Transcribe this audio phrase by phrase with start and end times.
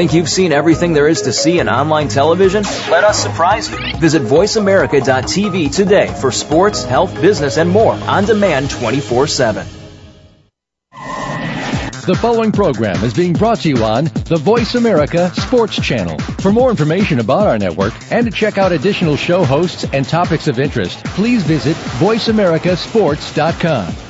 [0.00, 2.62] Think you've seen everything there is to see in online television?
[2.90, 3.76] Let us surprise you.
[3.98, 9.66] Visit VoiceAmerica.tv today for sports, health, business, and more on demand 24 7.
[12.06, 16.18] The following program is being brought to you on the Voice America Sports Channel.
[16.40, 20.48] For more information about our network and to check out additional show hosts and topics
[20.48, 24.09] of interest, please visit VoiceAmericaSports.com.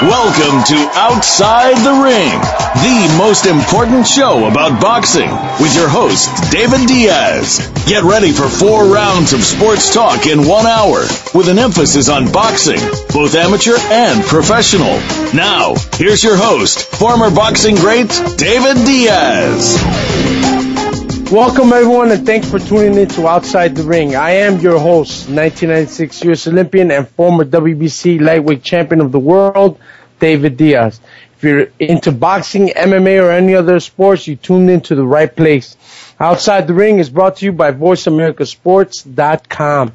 [0.00, 2.40] Welcome to Outside the Ring,
[2.80, 5.28] the most important show about boxing,
[5.60, 7.70] with your host, David Diaz.
[7.86, 11.00] Get ready for four rounds of sports talk in one hour,
[11.34, 12.80] with an emphasis on boxing,
[13.12, 14.96] both amateur and professional.
[15.34, 20.69] Now, here's your host, former boxing great, David Diaz.
[21.30, 24.16] Welcome, everyone, and thanks for tuning in to Outside the Ring.
[24.16, 26.48] I am your host, 1996 U.S.
[26.48, 29.78] Olympian and former WBC lightweight champion of the world,
[30.18, 31.00] David Diaz.
[31.36, 35.76] If you're into boxing, MMA, or any other sports, you tuned into the right place.
[36.18, 39.94] Outside the Ring is brought to you by VoiceAmericaSports.com.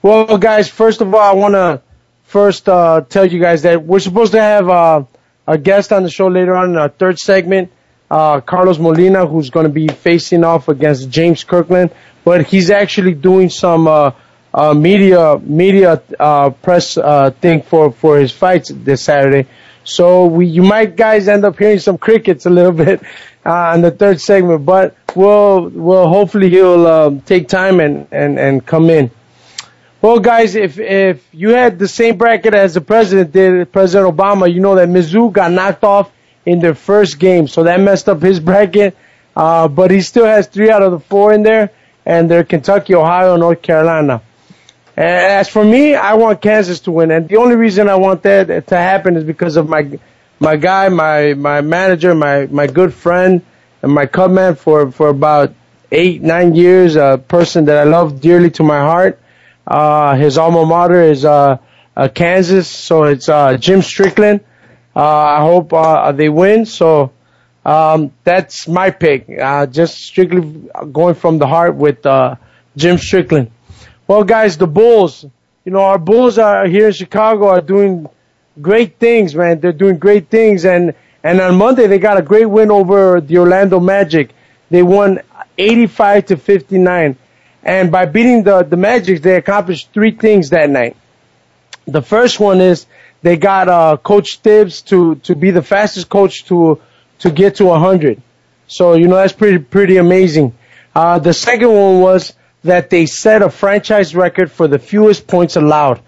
[0.00, 1.82] Well, guys, first of all, I want to
[2.22, 5.04] first uh, tell you guys that we're supposed to have uh,
[5.46, 7.70] a guest on the show later on in our third segment,
[8.12, 11.90] uh, Carlos Molina, who's going to be facing off against James Kirkland,
[12.24, 14.10] but he's actually doing some uh,
[14.52, 19.48] uh, media media uh, press uh, thing for for his fights this Saturday.
[19.84, 23.02] So we you might guys end up hearing some crickets a little bit
[23.46, 28.38] uh, in the third segment, but we'll we'll hopefully he'll um, take time and, and
[28.38, 29.10] and come in.
[30.02, 34.52] Well, guys, if if you had the same bracket as the president did, President Obama,
[34.52, 36.12] you know that Mizzou got knocked off
[36.44, 38.96] in their first game, so that messed up his bracket.
[39.34, 41.70] Uh, but he still has three out of the four in there,
[42.04, 44.20] and they're Kentucky, Ohio, North Carolina.
[44.96, 48.66] As for me, I want Kansas to win, and the only reason I want that
[48.66, 49.98] to happen is because of my
[50.38, 53.40] my guy, my my manager, my my good friend,
[53.80, 55.54] and my cut man for for about
[55.90, 56.96] eight nine years.
[56.96, 59.18] A person that I love dearly to my heart.
[59.66, 61.56] Uh, his alma mater is uh,
[61.96, 64.40] uh, Kansas, so it's uh, Jim Strickland.
[64.94, 66.66] Uh, I hope uh, they win.
[66.66, 67.12] So
[67.64, 69.28] um, that's my pick.
[69.28, 72.02] Uh, just strictly going from the heart with
[72.76, 73.50] Jim Strickland.
[74.06, 75.24] Well, guys, the Bulls.
[75.64, 78.08] You know, our Bulls are here in Chicago are doing
[78.60, 79.60] great things, man.
[79.60, 83.38] They're doing great things, and and on Monday they got a great win over the
[83.38, 84.30] Orlando Magic.
[84.70, 85.20] They won
[85.56, 87.16] 85 to 59,
[87.62, 90.96] and by beating the the Magic, they accomplished three things that night.
[91.86, 92.86] The first one is
[93.22, 96.80] they got uh, Coach Thibs to to be the fastest coach to
[97.20, 98.20] to get to 100.
[98.66, 100.54] So you know that's pretty pretty amazing.
[100.94, 102.34] Uh, the second one was
[102.64, 106.00] that they set a franchise record for the fewest points allowed.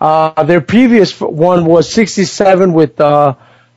[0.00, 3.34] Uh, their previous one was 67 with uh,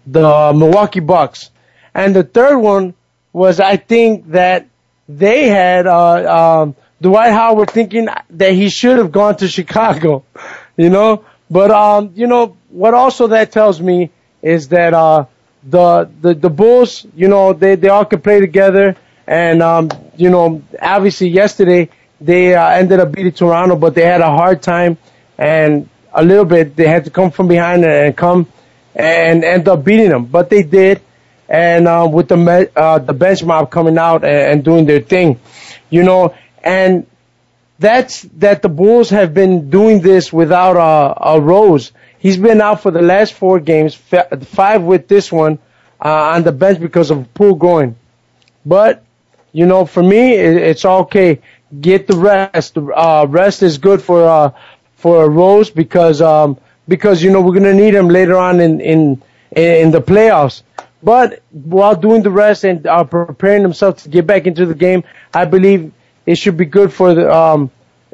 [0.07, 1.51] the Milwaukee Bucks,
[1.94, 2.94] and the third one
[3.31, 4.67] was I think that
[5.07, 10.23] they had uh, um, Dwight Howard thinking that he should have gone to Chicago,
[10.77, 11.25] you know.
[11.50, 12.94] But um, you know what?
[12.94, 15.25] Also, that tells me is that uh,
[15.63, 20.30] the the the Bulls, you know, they they all can play together, and um, you
[20.30, 24.97] know, obviously yesterday they uh, ended up beating Toronto, but they had a hard time
[25.38, 26.75] and a little bit.
[26.75, 28.47] They had to come from behind and come
[28.96, 31.02] and end up beating them, but they did.
[31.47, 35.40] And uh, with the uh, the bench mob coming out and, and doing their thing,
[35.90, 37.06] you know, and
[37.80, 41.92] that's that the Bulls have been doing this without a Rose.
[42.25, 45.59] He's been out for the last four games, five with this one
[46.03, 47.95] uh, on the bench because of pool going.
[48.66, 49.04] But
[49.51, 51.39] you know, for me, it, it's okay
[51.81, 52.77] get the rest.
[52.77, 54.51] Uh, rest is good for uh,
[54.95, 56.57] for Rose because um,
[56.88, 59.22] because you know we're gonna need him later on in in
[59.56, 60.63] in the playoffs.
[61.04, 65.04] But while doing the rest and uh, preparing himself to get back into the game,
[65.33, 65.94] I believe
[66.25, 67.72] it should be good for the um,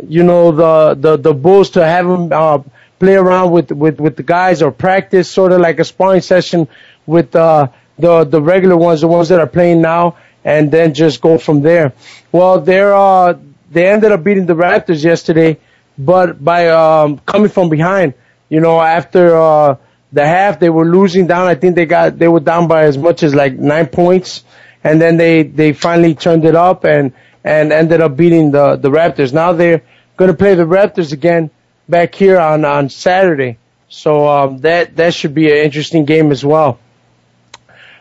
[0.07, 2.59] you know the the the Bulls to have him uh,
[3.01, 6.67] play around with with with the guys or practice sort of like a sparring session
[7.05, 7.67] with uh,
[7.97, 11.61] the the regular ones, the ones that are playing now and then just go from
[11.61, 11.93] there.
[12.31, 13.37] Well, they're uh,
[13.71, 15.57] they ended up beating the Raptors yesterday,
[15.97, 18.13] but by um, coming from behind,
[18.49, 19.75] you know, after uh,
[20.11, 21.47] the half they were losing down.
[21.47, 24.43] I think they got they were down by as much as like nine points,
[24.83, 27.13] and then they they finally turned it up and
[27.43, 29.33] and ended up beating the the Raptors.
[29.33, 29.81] Now they're
[30.17, 31.49] going to play the Raptors again
[31.91, 33.59] back here on on Saturday.
[33.89, 36.79] So um, that that should be an interesting game as well.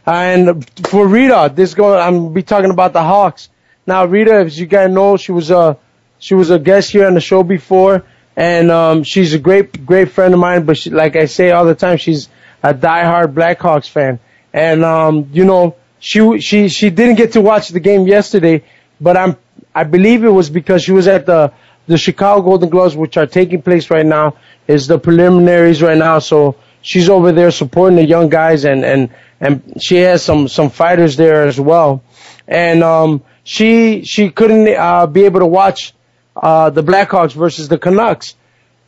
[0.06, 3.50] And for Rita, this going I'm gonna be talking about the Hawks.
[3.86, 5.76] Now Rita, as you guys know, she was a
[6.18, 8.04] she was a guest here on the show before,
[8.36, 10.64] and um, she's a great great friend of mine.
[10.64, 12.28] But she, like I say all the time, she's
[12.62, 14.20] a diehard Blackhawks fan.
[14.52, 18.64] And um, you know, she she she didn't get to watch the game yesterday,
[19.00, 19.36] but I'm
[19.74, 21.52] I believe it was because she was at the
[21.90, 24.36] the Chicago Golden Gloves, which are taking place right now,
[24.68, 26.20] is the preliminaries right now.
[26.20, 29.10] So she's over there supporting the young guys, and and
[29.40, 32.02] and she has some some fighters there as well.
[32.46, 35.92] And um, she she couldn't uh, be able to watch
[36.36, 38.36] uh, the Blackhawks versus the Canucks,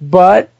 [0.00, 0.50] but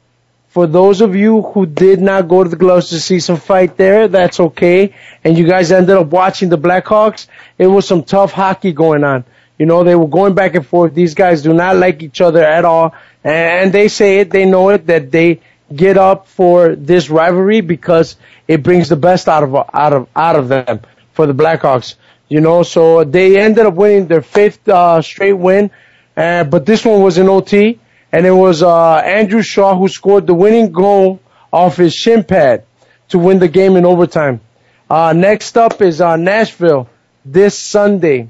[0.49, 3.75] for those of you who did not go to the gloves to see some fight
[3.77, 4.93] there, that's okay.
[5.23, 7.25] And you guys ended up watching the Blackhawks.
[7.57, 9.23] It was some tough hockey going on.
[9.57, 10.93] You know, they were going back and forth.
[10.93, 12.93] These guys do not like each other at all.
[13.23, 15.41] And they say it, they know it, that they
[15.73, 18.15] get up for this rivalry because
[18.47, 20.81] it brings the best out of, out of, out of them
[21.13, 21.95] for the Blackhawks.
[22.27, 25.71] You know, so they ended up winning their fifth, uh, straight win.
[26.17, 27.79] Uh, but this one was an OT
[28.11, 31.19] and it was, uh, Andrew Shaw who scored the winning goal
[31.51, 32.65] off his shin pad
[33.09, 34.41] to win the game in overtime.
[34.89, 36.89] Uh, next up is, uh, Nashville
[37.25, 38.29] this Sunday.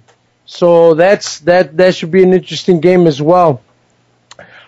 [0.53, 3.63] So that's that that should be an interesting game as well.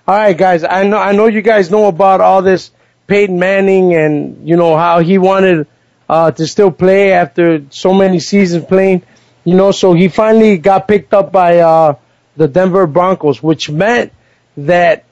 [0.07, 0.63] All right, guys.
[0.63, 2.71] I know I know you guys know about all this
[3.05, 5.67] Peyton Manning and you know how he wanted
[6.09, 9.03] uh, to still play after so many seasons playing.
[9.43, 11.97] You know, so he finally got picked up by uh,
[12.35, 14.11] the Denver Broncos, which meant
[14.57, 15.05] that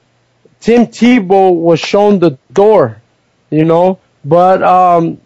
[0.58, 3.00] Tim Tebow was shown the door.
[3.48, 5.20] You know, but um,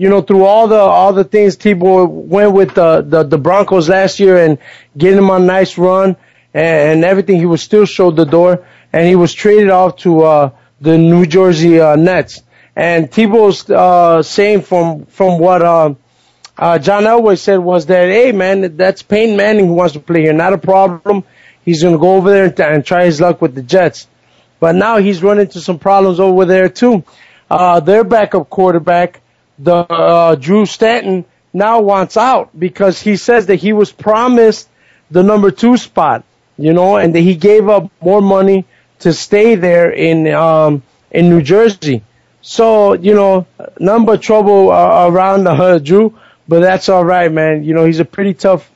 [0.00, 3.86] you know, through all the all the things Tebow went with the, the, the Broncos
[3.90, 4.56] last year and
[4.96, 6.16] getting him on a nice run
[6.54, 10.22] and, and everything, he was still showed the door and he was traded off to
[10.22, 10.50] uh,
[10.80, 12.42] the New Jersey uh, Nets.
[12.74, 15.94] And Tebow's uh, saying from from what uh,
[16.56, 20.22] uh, John Elway said was that, hey man, that's Peyton Manning who wants to play
[20.22, 21.24] here, not a problem.
[21.62, 24.08] He's going to go over there and, and try his luck with the Jets.
[24.60, 27.04] But now he's run into some problems over there too.
[27.50, 29.20] Uh, their backup quarterback
[29.62, 34.68] the uh, Drew Stanton now wants out because he says that he was promised
[35.10, 36.24] the number two spot,
[36.56, 38.64] you know, and that he gave up more money
[39.00, 42.02] to stay there in um, in New Jersey.
[42.40, 43.46] So you know,
[43.78, 46.18] number trouble uh, around the uh, Drew,
[46.48, 47.62] but that's all right, man.
[47.64, 48.70] You know, he's a pretty tough,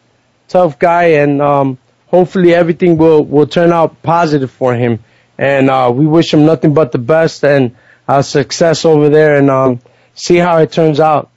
[0.49, 1.79] tough guy, and um,
[2.09, 5.03] hopefully everything will will turn out positive for him.
[5.39, 7.75] And uh, we wish him nothing but the best and
[8.07, 9.37] uh, success over there.
[9.37, 9.81] And um,
[10.15, 11.31] see how it turns out.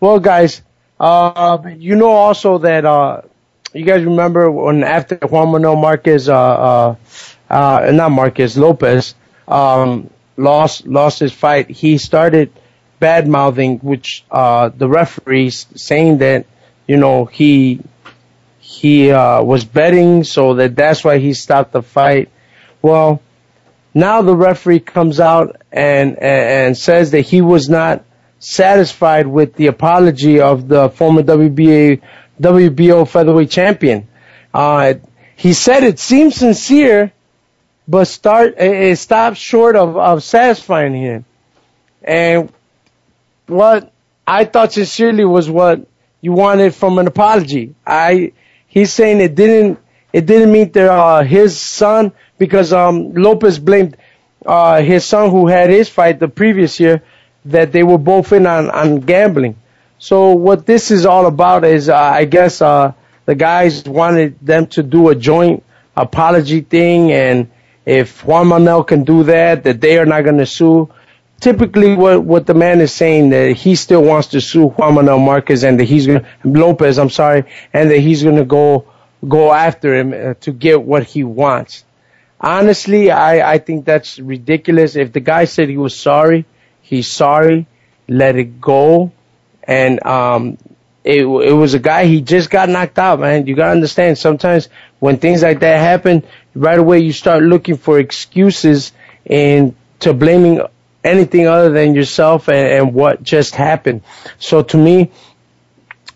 [0.00, 0.62] Well, guys,
[0.98, 3.22] uh, you know also that uh,
[3.72, 6.96] you guys remember when after Juan Manuel Marquez, uh, uh,
[7.48, 9.14] uh, not Marquez Lopez,
[9.46, 12.52] um, lost lost his fight, he started
[12.98, 16.46] bad mouthing, which uh, the referees saying that
[16.86, 17.80] you know he
[18.58, 22.30] he was betting, so that that's why he stopped the fight.
[22.80, 23.22] Well,
[23.94, 28.04] now the referee comes out and and says that he was not
[28.42, 32.02] satisfied with the apology of the former WBA,
[32.40, 34.08] WBO featherweight champion.
[34.52, 34.94] Uh,
[35.36, 37.12] he said it seems sincere,
[37.86, 41.24] but start it stops short of, of satisfying him.
[42.02, 42.52] And
[43.46, 43.92] what
[44.26, 45.86] I thought sincerely was what
[46.20, 47.74] you wanted from an apology.
[47.86, 48.32] I
[48.66, 49.78] he's saying it didn't
[50.12, 53.96] it didn't meet their uh, his son because um, Lopez blamed
[54.44, 57.02] uh, his son who had his fight the previous year
[57.46, 59.56] that they were both in on, on gambling.
[59.98, 62.92] So what this is all about is, uh, I guess, uh,
[63.24, 65.62] the guys wanted them to do a joint
[65.96, 67.50] apology thing, and
[67.86, 70.90] if Juan Manuel can do that, that they are not going to sue.
[71.40, 75.18] Typically, what what the man is saying that he still wants to sue Juan Manuel
[75.18, 78.86] Marquez and that he's going Lopez, I'm sorry, and that he's going to go
[79.28, 81.84] go after him uh, to get what he wants.
[82.40, 84.94] Honestly, I I think that's ridiculous.
[84.96, 86.44] If the guy said he was sorry,
[86.82, 87.66] He's sorry.
[88.08, 89.12] Let it go.
[89.62, 90.58] And um,
[91.04, 92.04] it it was a guy.
[92.04, 93.46] He just got knocked out, man.
[93.46, 94.18] You gotta understand.
[94.18, 94.68] Sometimes
[95.00, 96.22] when things like that happen,
[96.54, 98.92] right away you start looking for excuses
[99.26, 100.60] and to blaming
[101.04, 104.02] anything other than yourself and, and what just happened.
[104.38, 105.10] So to me,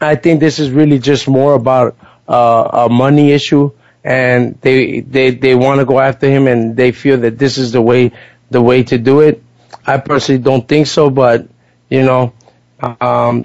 [0.01, 1.97] I think this is really just more about
[2.29, 3.73] uh, a money issue,
[4.05, 7.73] and they they they want to go after him, and they feel that this is
[7.73, 8.13] the way
[8.51, 9.43] the way to do it.
[9.87, 11.49] I personally don't think so, but
[11.89, 12.33] you know,
[13.01, 13.45] um,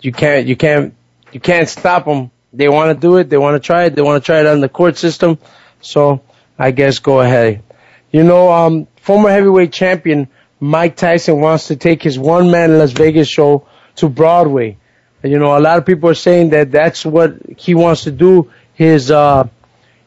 [0.00, 0.94] you can't you can't
[1.32, 2.30] you can't stop them.
[2.52, 3.30] They want to do it.
[3.30, 3.94] They want to try it.
[3.94, 5.38] They want to try it on the court system.
[5.80, 6.22] So
[6.58, 7.62] I guess go ahead.
[8.10, 10.28] You know, um, former heavyweight champion
[10.60, 14.76] Mike Tyson wants to take his one man Las Vegas show to Broadway.
[15.22, 18.50] You know, a lot of people are saying that that's what he wants to do.
[18.74, 19.48] His uh,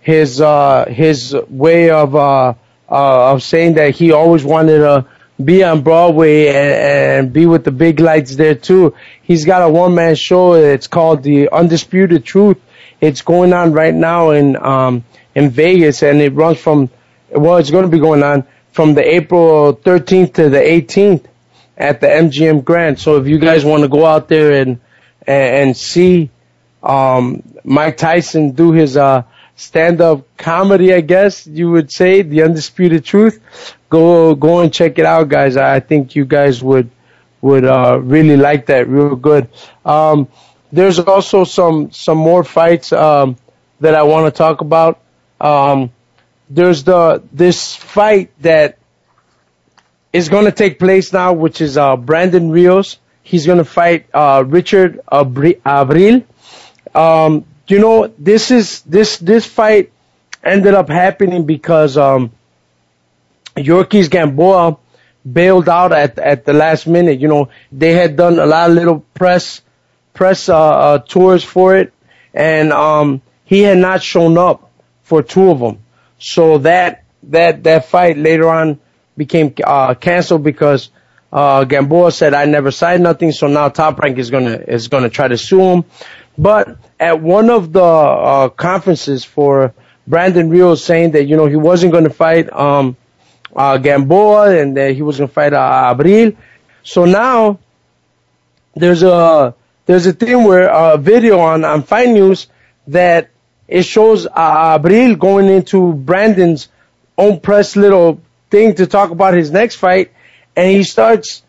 [0.02, 2.54] his uh, his way of uh,
[2.90, 5.06] uh, of saying that he always wanted to
[5.44, 8.96] be on Broadway and, and be with the big lights there too.
[9.22, 10.54] He's got a one man show.
[10.54, 12.58] It's called The Undisputed Truth.
[13.02, 16.90] It's going on right now in um, in Vegas, and it runs from
[17.30, 21.26] well, it's going to be going on from the April 13th to the 18th
[21.78, 23.00] at the MGM Grand.
[23.00, 24.80] So if you guys want to go out there and
[25.28, 26.30] and, see
[26.84, 29.24] um, Mike Tyson do his uh,
[29.56, 33.42] stand-up comedy, I guess you would say, the undisputed truth.
[33.90, 35.58] Go go and check it out, guys.
[35.58, 36.90] I think you guys would
[37.42, 39.50] would uh, really like that, real good.
[39.86, 40.28] Um,
[40.72, 43.38] there's also some some more fights um,
[43.80, 45.00] that I want to talk about.
[45.40, 45.92] Um,
[46.50, 48.78] there's the this fight that
[50.12, 54.06] is going to take place now, which is uh, Brandon Rios He's going to fight
[54.14, 56.24] uh, Richard Abril.
[56.94, 59.92] Um, you know, this is this this fight
[60.44, 62.32] ended up happening because um,
[63.56, 64.78] Yuriorkis Gamboa
[65.32, 67.20] bailed out at at the last minute.
[67.20, 69.62] You know, they had done a lot of little press
[70.14, 71.94] press uh, uh, tours for it,
[72.34, 74.72] and um, he had not shown up
[75.04, 75.80] for two of them.
[76.20, 78.80] So that that that fight later on
[79.18, 80.90] became uh, canceled because
[81.32, 85.10] uh, Gamboa said, I never signed nothing, so now Top Rank is gonna, is gonna
[85.10, 85.86] try to sue him.
[86.38, 89.74] But at one of the, uh, conferences for
[90.08, 92.96] Brandon Rios saying that, you know, he wasn't gonna fight, um,
[93.56, 96.36] uh, Gamboa and that he was gonna fight, uh, Abril.
[96.84, 97.60] So now,
[98.76, 102.48] there's a, there's a thing where, a uh, video on, on Fight News
[102.88, 103.30] that
[103.68, 106.68] it shows, uh, Abril going into Brandon's
[107.18, 110.12] own press little thing to talk about his next fight
[110.56, 111.44] and he starts,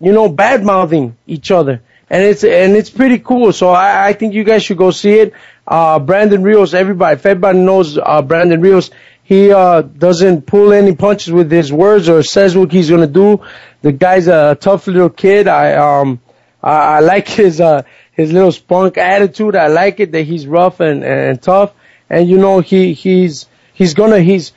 [0.00, 1.82] you know, bad mouthing each other.
[2.12, 3.54] And it's, and it's pretty cool.
[3.54, 5.32] So I, I think you guys should go see it.
[5.66, 8.90] Uh, Brandon Rios, everybody, if everybody knows, uh, Brandon Rios,
[9.22, 13.40] he, uh, doesn't pull any punches with his words or says what he's gonna do.
[13.80, 15.48] The guy's a tough little kid.
[15.48, 16.20] I, um,
[16.62, 19.56] I, I like his, uh, his little spunk attitude.
[19.56, 21.72] I like it that he's rough and, and tough.
[22.10, 24.52] And you know, he, he's, he's gonna, he's,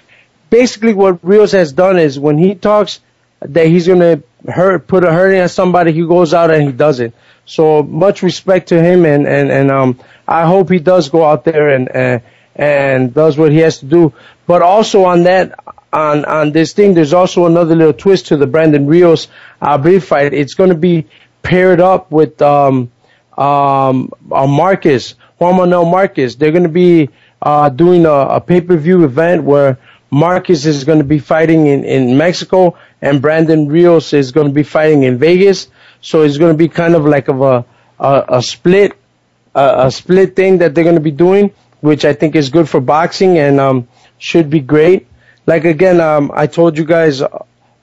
[0.50, 3.00] basically what Rios has done is when he talks,
[3.42, 7.00] that he's to hurt, put a hurting on somebody, he goes out and he does
[7.00, 7.14] it.
[7.46, 11.44] So much respect to him, and and and um, I hope he does go out
[11.44, 12.20] there and uh,
[12.56, 14.14] and does what he has to do.
[14.48, 15.60] But also on that,
[15.94, 19.28] on on this thing, there's also another little twist to the Brandon Rios
[19.62, 20.34] uh, brief fight.
[20.34, 21.08] It's going to be
[21.44, 22.92] paired up with um
[23.38, 26.36] um uh, Marquez Juan Manuel Marquez.
[26.36, 27.10] They're going to be
[27.42, 29.78] uh, doing a, a pay per view event where
[30.10, 34.54] Marquez is going to be fighting in, in Mexico and Brandon Rios is going to
[34.54, 35.68] be fighting in Vegas.
[36.06, 37.66] So it's going to be kind of like of a,
[38.00, 38.94] a, a split,
[39.56, 42.70] a, a, split thing that they're going to be doing, which I think is good
[42.70, 43.88] for boxing and, um,
[44.20, 45.08] should be great.
[45.48, 47.24] Like again, um, I told you guys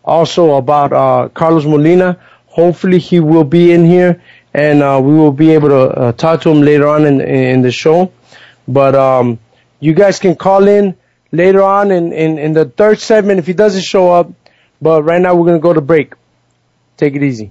[0.04, 2.16] also about, uh, Carlos Molina.
[2.46, 4.22] Hopefully he will be in here
[4.54, 7.62] and, uh, we will be able to uh, talk to him later on in, in
[7.62, 8.12] the show.
[8.68, 9.40] But, um,
[9.80, 10.96] you guys can call in
[11.32, 14.30] later on in, in, in the third segment if he doesn't show up.
[14.80, 16.14] But right now we're going to go to break.
[16.96, 17.50] Take it easy.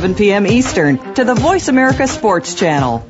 [0.00, 0.46] 7 p.m.
[0.46, 3.09] Eastern to the Voice America Sports Channel.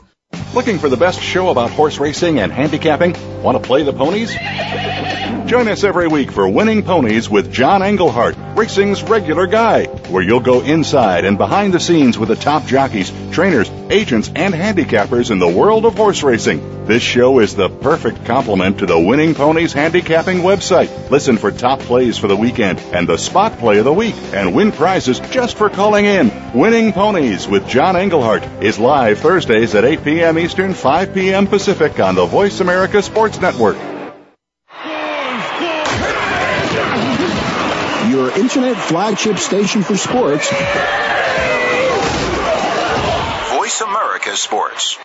[0.53, 3.15] Looking for the best show about horse racing and handicapping?
[3.41, 4.35] Want to play the ponies?
[5.47, 10.39] Join us every week for Winning Ponies with John Englehart, racing's regular guy, where you'll
[10.39, 15.39] go inside and behind the scenes with the top jockeys, trainers, agents, and handicappers in
[15.39, 16.85] the world of horse racing.
[16.85, 21.09] This show is the perfect complement to the Winning Ponies handicapping website.
[21.09, 24.55] Listen for top plays for the weekend and the spot play of the week and
[24.55, 26.31] win prizes just for calling in.
[26.53, 30.30] Winning Ponies with John Englehart is live Thursdays at 8 p.m.
[30.37, 31.47] Eastern, 5 p.m.
[31.47, 33.77] Pacific on the Voice America Sports Network.
[38.09, 40.49] Your internet flagship station for sports.
[43.53, 44.97] Voice America Sports.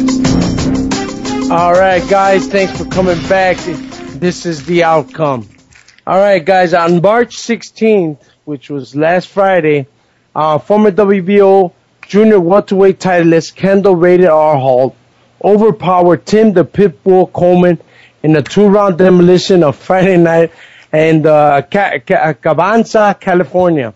[1.51, 3.57] All right, guys, thanks for coming back.
[3.57, 5.49] This is the outcome.
[6.07, 9.87] All right, guys, on March 16th, which was last Friday,
[10.35, 11.73] uh, former WBO
[12.07, 14.57] junior welterweight titleist Kendall Rated R.
[14.59, 14.95] Holt
[15.43, 17.81] overpowered Tim the Pitbull Coleman
[18.23, 20.53] in a two-round demolition of Friday night
[20.93, 23.95] in uh, Ca- Ca- Cabazon, California.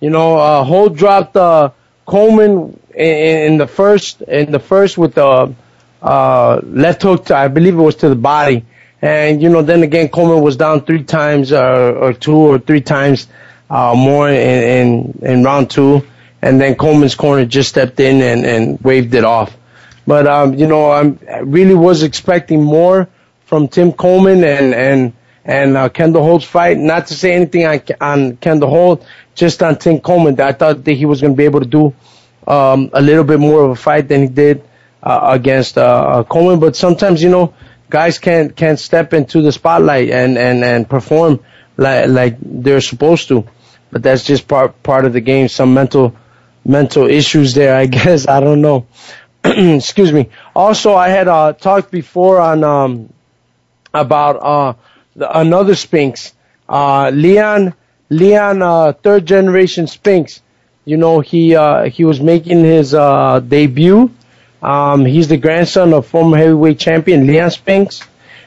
[0.00, 1.70] You know, uh, Holt dropped uh,
[2.04, 5.54] Coleman in, in the first in the first with the
[6.02, 8.64] uh, left hook, to, I believe it was to the body.
[9.02, 12.80] And, you know, then again, Coleman was down three times, uh, or two or three
[12.82, 13.28] times,
[13.70, 16.06] uh, more in, in, in round two.
[16.42, 19.56] And then Coleman's corner just stepped in and, and waved it off.
[20.06, 23.08] But, um, you know, I'm, I really was expecting more
[23.44, 25.12] from Tim Coleman and, and,
[25.44, 26.78] and, uh, Kendall Holt's fight.
[26.78, 30.40] Not to say anything on, on Kendall Holt, just on Tim Coleman.
[30.40, 31.94] I thought that he was going to be able to do,
[32.46, 34.62] um, a little bit more of a fight than he did
[35.02, 36.60] uh, against uh, Coleman.
[36.60, 37.54] But sometimes, you know,
[37.88, 41.40] guys can't can't step into the spotlight and and and perform
[41.76, 43.46] like like they're supposed to.
[43.90, 45.48] But that's just part part of the game.
[45.48, 46.14] Some mental
[46.64, 48.28] mental issues there, I guess.
[48.28, 48.86] I don't know.
[49.44, 50.30] Excuse me.
[50.54, 53.12] Also, I had uh, talked before on um,
[53.92, 54.74] about uh,
[55.16, 56.34] the, another Spinks,
[56.68, 57.74] uh, Leon
[58.10, 60.42] Leon, uh, third generation Spinks.
[60.84, 64.10] You know, he uh, he was making his uh, debut
[64.62, 68.02] um, he's the grandson of former heavyweight champion Leon Spinks,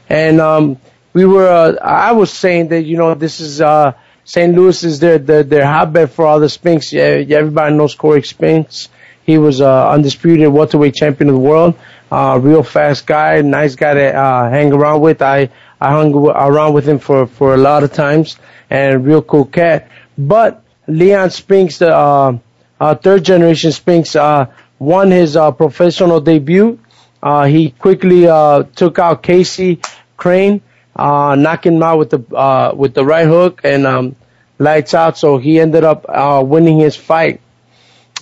[0.10, 0.78] and um,
[1.14, 1.48] we were.
[1.48, 3.94] Uh, I was saying that you know this is uh,
[4.26, 4.54] St.
[4.56, 6.94] Louis is their their, their hotbed for all the Spinks.
[6.94, 8.90] Yeah, everybody knows Corey Spinks.
[9.26, 11.76] He was uh, undisputed welterweight champion of the world.
[12.12, 15.22] Uh, real fast guy, nice guy to uh, hang around with.
[15.22, 15.50] I
[15.82, 18.38] I hung around with him for for a lot of times,
[18.70, 19.90] and real cool cat.
[20.18, 22.38] But Leon Spinks, the uh,
[22.80, 24.48] uh, third generation Spinks, uh,
[24.84, 26.80] won his uh, professional debut.
[27.22, 29.80] Uh, he quickly uh, took out Casey
[30.18, 30.62] Crane,
[30.96, 34.16] uh, knocking him out with the uh, with the right hook and um,
[34.60, 35.18] lights out.
[35.18, 37.40] So he ended up uh, winning his fight.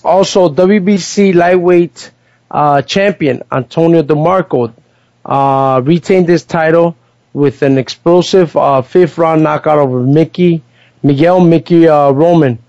[0.04, 2.12] Also, WBC lightweight
[2.50, 4.74] uh, champion Antonio DeMarco
[5.26, 6.96] uh, retained his title
[7.34, 10.64] with an explosive uh, fifth round knockout over Mickey
[11.04, 12.60] Miguel Mickey uh, Roman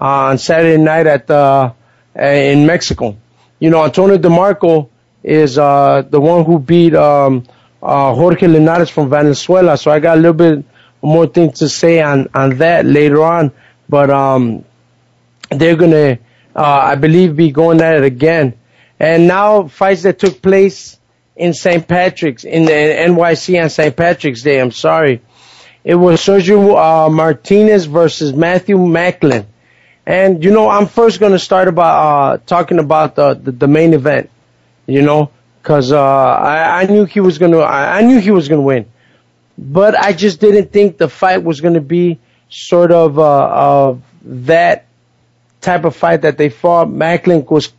[0.00, 1.74] uh, on Saturday night at the
[2.14, 3.16] in Mexico
[3.62, 4.88] you know, Antonio DeMarco
[5.22, 7.44] is uh, the one who beat um,
[7.80, 9.76] uh, Jorge Linares from Venezuela.
[9.76, 10.64] So I got a little bit
[11.00, 13.52] more things to say on, on that later on.
[13.88, 14.64] But um,
[15.48, 16.18] they're going to,
[16.56, 18.54] uh, I believe, be going at it again.
[18.98, 20.98] And now fights that took place
[21.36, 21.86] in St.
[21.86, 23.96] Patrick's, in the NYC on St.
[23.96, 24.60] Patrick's Day.
[24.60, 25.22] I'm sorry.
[25.84, 29.46] It was Sergio uh, Martinez versus Matthew Macklin.
[30.04, 33.94] And you know, I'm first to start about uh, talking about the, the, the main
[33.94, 34.30] event.
[34.86, 35.30] You know,
[35.62, 37.60] because uh, I, I knew he was to.
[37.60, 38.86] I, I knew he was to win.
[39.56, 44.86] but I just didn't think the fight was to be sort of uh, of that
[45.60, 46.90] type of fight that they fought.
[46.90, 47.72] Macklin was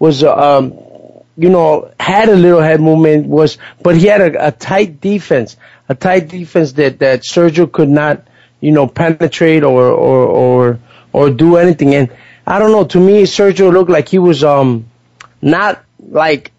[0.00, 0.74] was um,
[1.36, 5.56] you know had a little head movement was, but he had a, a tight defense,
[5.88, 8.26] a tight defense that that Sergio could not
[8.60, 10.80] you know penetrate or or or
[11.18, 11.94] or do anything.
[11.94, 12.10] And
[12.46, 12.84] I don't know.
[12.84, 14.86] To me, Sergio looked like he was um
[15.42, 16.52] not like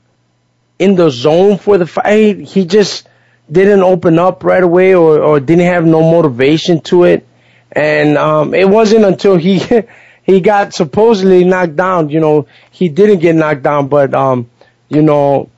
[0.77, 2.39] in the zone for the fight.
[2.39, 3.07] He just
[3.51, 7.25] didn't open up right away or, or didn't have no motivation to it.
[7.71, 9.61] And um, it wasn't until he
[10.23, 12.09] he got supposedly knocked down.
[12.09, 14.49] You know, he didn't get knocked down, but um,
[14.89, 15.49] you know,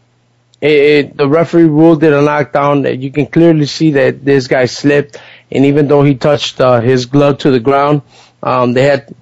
[0.61, 2.85] it, it, the referee ruled it a knockdown.
[3.01, 5.17] You can clearly see that this guy slipped,
[5.51, 8.03] and even though he touched uh, his glove to the ground,
[8.43, 9.13] um, they had,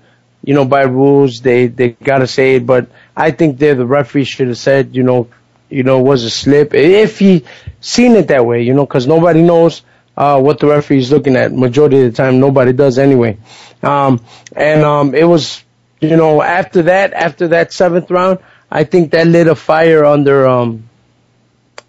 [0.44, 2.66] you know, by rules they they gotta say it.
[2.66, 5.30] But I think there the referee should have said, you know,
[5.70, 7.46] you know, was a slip if he
[7.82, 9.84] seen it that way, you know, because nobody knows
[10.18, 11.54] uh, what the referee is looking at.
[11.54, 13.38] Majority of the time, nobody does anyway.
[13.82, 14.22] Um,
[14.56, 15.64] and um, it was,
[16.02, 20.48] you know, after that, after that seventh round, I think that lit a fire under
[20.48, 20.90] um,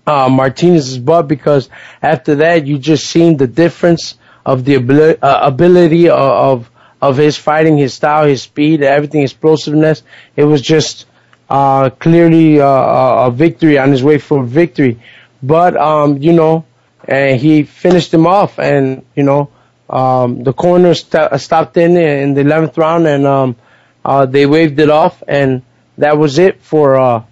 [0.07, 1.69] uh, Martinez's butt because
[2.03, 4.17] after that, you just seen the difference
[4.47, 10.03] of the ability, uh, ability of of his fighting, his style, his speed, everything, explosiveness.
[10.37, 11.07] It was just
[11.49, 15.01] uh, clearly uh, a victory on his way for victory.
[15.43, 16.65] But um, you know,
[17.05, 19.51] and he finished him off, and you know,
[19.89, 23.57] um, the corner st- stopped in in the 11th round, and um,
[24.05, 25.63] uh, they waved it off, and
[25.99, 27.23] that was it for uh,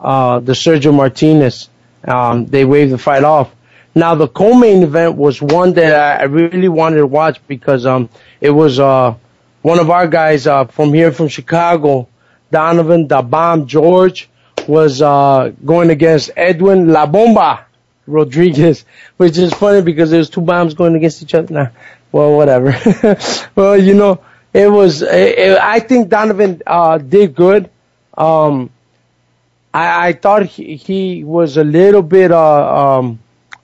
[0.00, 1.68] uh, the Sergio Martinez.
[2.04, 3.54] Um, they waved the fight off.
[3.94, 8.08] Now the co-main event was one that I really wanted to watch because um,
[8.40, 9.14] it was uh,
[9.60, 12.08] one of our guys uh, from here from Chicago,
[12.50, 14.28] Donovan the Bomb George,
[14.66, 17.66] was uh, going against Edwin La Bomba
[18.06, 18.84] Rodriguez,
[19.18, 21.52] which is funny because there's two bombs going against each other.
[21.52, 21.68] Nah,
[22.10, 22.74] well, whatever.
[23.54, 25.02] well, you know, it was.
[25.02, 27.70] It, it, I think Donovan uh, did good.
[28.16, 28.70] Um,
[29.72, 32.32] I, I thought he, he was a little bit.
[32.32, 33.18] Uh, um,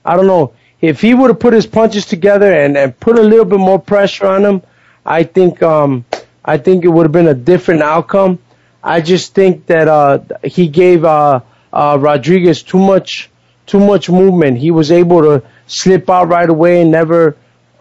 [0.09, 3.23] I don't know if he would have put his punches together and, and put a
[3.23, 4.62] little bit more pressure on him.
[5.05, 5.62] I think.
[5.62, 6.05] Um,
[6.49, 8.38] I think it would have been a different outcome.
[8.83, 11.40] I just think that uh, he gave uh,
[11.71, 13.29] uh, Rodriguez too much
[13.66, 14.57] too much movement.
[14.57, 17.37] He was able to slip out right away and never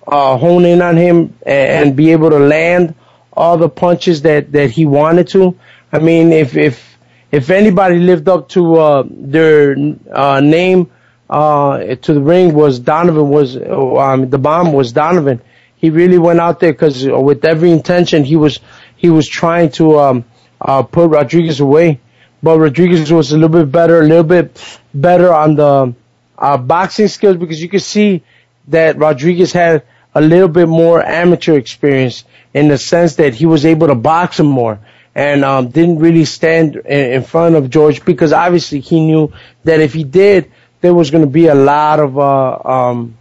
[0.05, 2.93] uh, hone in on him and, and be able to land
[3.31, 5.57] all the punches that, that he wanted to.
[5.93, 6.97] I mean, if if
[7.31, 9.77] if anybody lived up to uh, their
[10.11, 10.91] uh, name
[11.29, 15.41] uh, to the ring was Donovan was um, the bomb was Donovan.
[15.75, 18.59] He really went out there because with every intention he was
[18.95, 20.25] he was trying to um,
[20.59, 21.99] uh, put Rodriguez away
[22.41, 25.93] but Rodriguez was a little bit better, a little bit better on the
[26.37, 28.23] uh, boxing skills because you could see
[28.67, 33.65] that Rodriguez had a little bit more amateur experience in the sense that he was
[33.65, 34.79] able to box him more
[35.15, 39.79] and um, didn't really stand in, in front of George because obviously he knew that
[39.79, 43.17] if he did, there was going to be a lot of uh, um,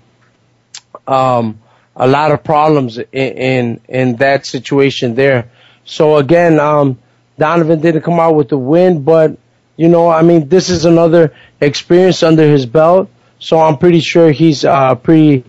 [1.06, 1.60] um,
[1.94, 5.50] a lot of problems in, in in that situation there.
[5.84, 6.98] So again, um,
[7.38, 9.38] Donovan didn't come out with the win, but
[9.76, 14.30] you know, I mean, this is another experience under his belt, so I'm pretty sure
[14.32, 15.44] he's uh, pretty,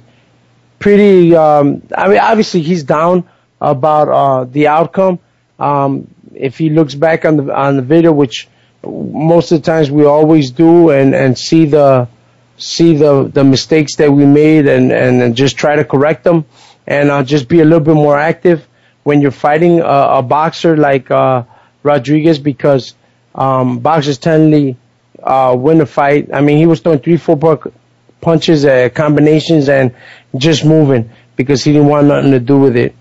[0.80, 1.36] pretty.
[1.36, 3.28] Um, I mean, obviously he's down
[3.60, 5.20] about uh, the outcome.
[5.60, 8.48] Um, if he looks back on the on the video, which
[8.86, 12.08] most of the times we always do, and and see the
[12.58, 16.46] see the the mistakes that we made, and and, and just try to correct them,
[16.86, 18.68] and uh, just be a little bit more active
[19.04, 19.84] when you're fighting a,
[20.20, 21.12] a boxer like.
[21.12, 21.44] Uh,
[21.84, 22.94] Rodriguez because
[23.36, 24.76] um, boxers tend to
[25.24, 26.30] uh, win a fight.
[26.34, 27.38] I mean, he was throwing three, four
[28.22, 29.96] punches, uh, combinations, and
[30.36, 32.96] just moving because he didn't want nothing to do with it.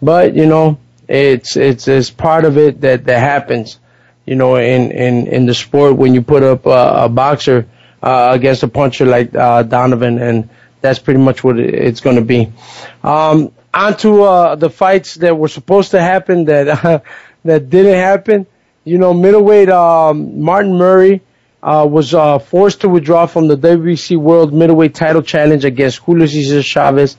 [0.00, 3.79] But you know, it's it's it's part of it that that happens.
[4.30, 7.66] You know, in in in the sport when you put up a, a boxer
[8.00, 10.48] uh, against a puncher like uh, Donovan, and
[10.80, 12.52] that's pretty much what it's going to be.
[13.02, 17.00] Um, on to uh, the fights that were supposed to happen that uh,
[17.44, 18.46] that didn't happen.
[18.84, 21.22] You know, middleweight um, Martin Murray
[21.60, 26.26] uh, was uh, forced to withdraw from the WBC World Middleweight Title Challenge against Julio
[26.26, 27.16] Cesar Chavez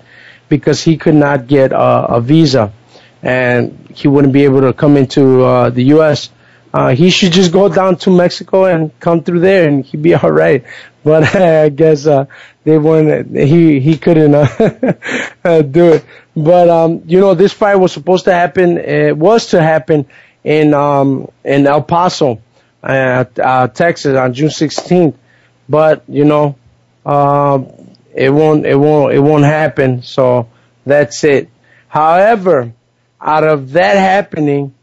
[0.47, 2.71] because he could not get uh, a visa
[3.21, 6.29] and he wouldn't be able to come into uh, the U.S.
[6.73, 10.13] Uh, he should just go down to Mexico and come through there, and he'd be
[10.15, 10.63] all right.
[11.03, 12.25] But I guess uh,
[12.63, 13.35] they wouldn't.
[13.35, 14.93] He he couldn't uh,
[15.43, 16.05] uh, do it.
[16.35, 18.77] But um, you know, this fight was supposed to happen.
[18.77, 20.05] It was to happen
[20.43, 22.41] in um in El Paso,
[22.83, 25.15] uh, uh, Texas, on June 16th.
[25.67, 26.55] But you know,
[27.05, 27.63] uh,
[28.13, 30.03] it won't it won't it won't happen.
[30.03, 30.49] So
[30.85, 31.49] that's it.
[31.87, 32.73] However,
[33.19, 34.73] out of that happening,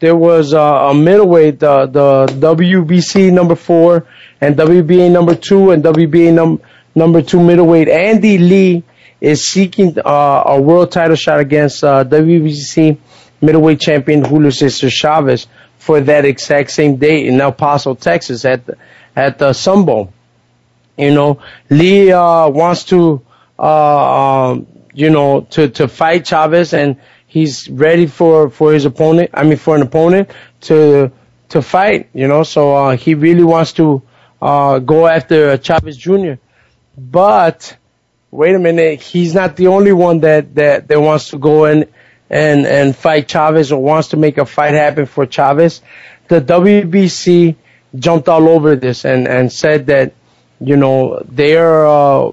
[0.00, 4.06] there was a, a middleweight, the the WBC number four
[4.40, 6.60] and WBA number two and WBA num,
[6.94, 7.88] number two middleweight.
[7.88, 8.84] Andy Lee
[9.20, 12.98] is seeking uh, a world title shot against uh, WBC
[13.40, 15.46] middleweight champion Julio Cesar Chavez
[15.78, 18.76] for that exact same date in El Paso, Texas, at the,
[19.16, 20.12] at the Sun Bowl.
[20.96, 23.22] You know, Lee uh, wants to,
[23.58, 26.96] uh, um, you know, to to fight Chavez, and
[27.28, 29.30] he's ready for for his opponent.
[29.32, 30.30] I mean, for an opponent
[30.62, 31.12] to
[31.50, 32.08] to fight.
[32.12, 34.02] You know, so uh, he really wants to
[34.42, 36.34] uh, go after Chavez Jr.
[36.96, 37.76] But
[38.32, 41.88] wait a minute, he's not the only one that that that wants to go in
[42.28, 45.80] and and fight Chavez or wants to make a fight happen for Chavez.
[46.26, 47.56] The WBC
[47.96, 50.12] jumped all over this and and said that
[50.60, 52.32] you know their uh,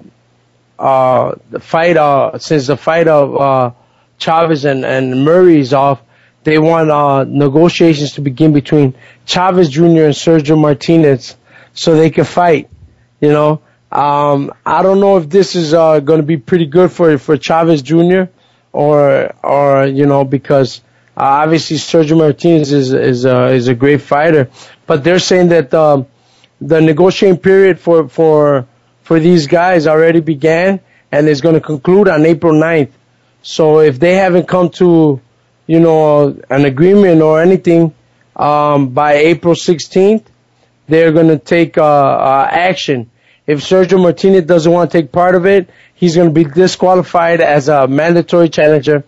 [0.78, 3.72] uh, the fight uh, since the fight of uh,
[4.18, 6.02] Chavez and and Murray is off,
[6.44, 8.94] they want uh, negotiations to begin between
[9.26, 9.84] Chavez Jr.
[9.84, 11.36] and Sergio Martinez
[11.74, 12.70] so they can fight.
[13.20, 16.92] You know, um, I don't know if this is uh, going to be pretty good
[16.92, 18.26] for for Chavez Jr.
[18.72, 20.82] or or you know because
[21.18, 24.50] uh, obviously Sergio Martinez is is uh, is a great fighter,
[24.86, 26.08] but they're saying that um,
[26.62, 28.68] the negotiating period for for
[29.04, 30.80] for these guys already began
[31.12, 32.92] and is going to conclude on April 9th.
[33.46, 35.22] So if they haven't come to
[35.68, 37.94] you know an agreement or anything
[38.36, 40.24] um, by April 16th,
[40.88, 43.10] they're going to take uh, uh, action
[43.48, 47.42] if Sergio Martinez doesn't want to take part of it, he's going to be disqualified
[47.42, 49.04] as a mandatory challenger.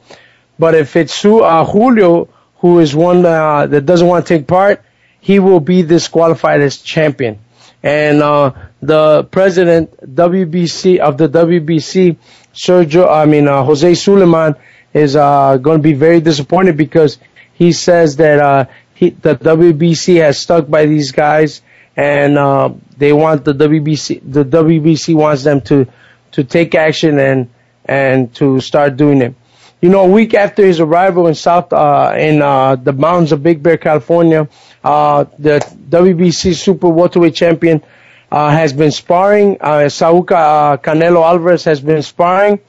[0.60, 4.84] But if it's uh, Julio, who is one uh, that doesn't want to take part,
[5.20, 7.40] he will be disqualified as champion.
[7.82, 12.18] And uh, the president WBC of the WBC,
[12.54, 14.56] Sergio, I mean uh, Jose Sulaiman,
[14.94, 17.20] is uh, going to be very disappointed because
[17.54, 21.62] he says that uh, he, the WBC has stuck by these guys
[21.96, 24.22] and uh, they want the WBC.
[24.32, 25.88] The WBC wants them to
[26.32, 27.50] to take action and
[27.86, 29.36] and to start doing it.
[29.82, 33.44] You know, a week after his arrival in South uh, in uh, the mountains of
[33.44, 34.48] Big Bear, California,
[34.84, 35.60] the
[35.90, 37.84] WBC Super Welterweight Champion
[38.32, 39.58] uh, has been sparring.
[39.60, 42.60] Uh, Saul uh, Canelo Alvarez has been sparring,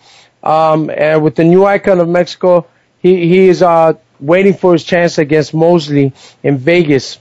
[0.42, 2.66] um, and with the new icon of Mexico,
[2.98, 7.18] he he is uh, waiting for his chance against Mosley in Vegas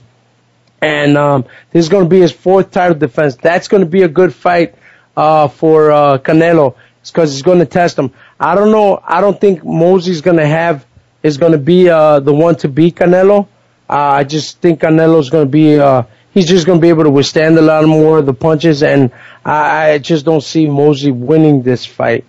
[0.80, 3.36] and um, this is going to be his fourth title defense.
[3.36, 4.74] That's going to be a good fight
[5.16, 8.12] uh, for uh, Canelo because he's going to test him.
[8.38, 9.00] I don't know.
[9.04, 10.86] I don't think Mosley's going to have
[11.22, 13.48] is going to be uh, the one to beat Canelo.
[13.90, 15.78] Uh, I just think Canelo's going to be.
[15.78, 16.04] Uh,
[16.38, 19.12] he's just going to be able to withstand a lot more of the punches, and
[19.44, 22.24] I, I just don't see Mosley winning this fight.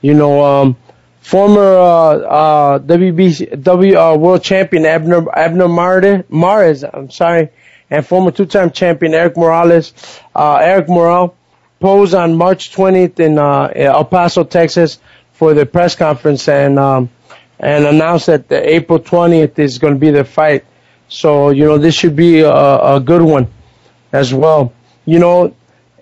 [0.00, 0.76] You know, um,
[1.20, 6.84] former uh, uh, WBC W uh, world champion Abner Abner Mares.
[6.84, 7.50] I'm sorry
[7.90, 9.92] and former two-time champion Erik Morales.
[10.34, 11.32] Uh, Erik Morales
[11.80, 14.98] posed on March 20th in uh, El Paso, Texas,
[15.32, 17.10] for the press conference and um,
[17.60, 20.64] and announced that the April 20th is going to be the fight.
[21.08, 23.48] So you know this should be a, a good one
[24.12, 24.72] as well.
[25.04, 25.54] You know,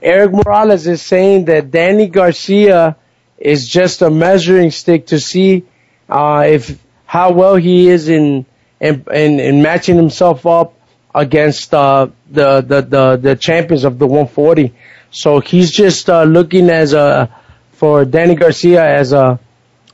[0.02, 2.96] Erik Morales is saying that Danny Garcia
[3.38, 5.64] is just a measuring stick to see
[6.08, 8.46] uh, if how well he is in
[8.80, 10.74] in, in, in matching himself up
[11.14, 14.74] against uh, the, the, the the champions of the 140.
[15.10, 17.34] So he's just uh, looking as a
[17.72, 19.38] for Danny Garcia as a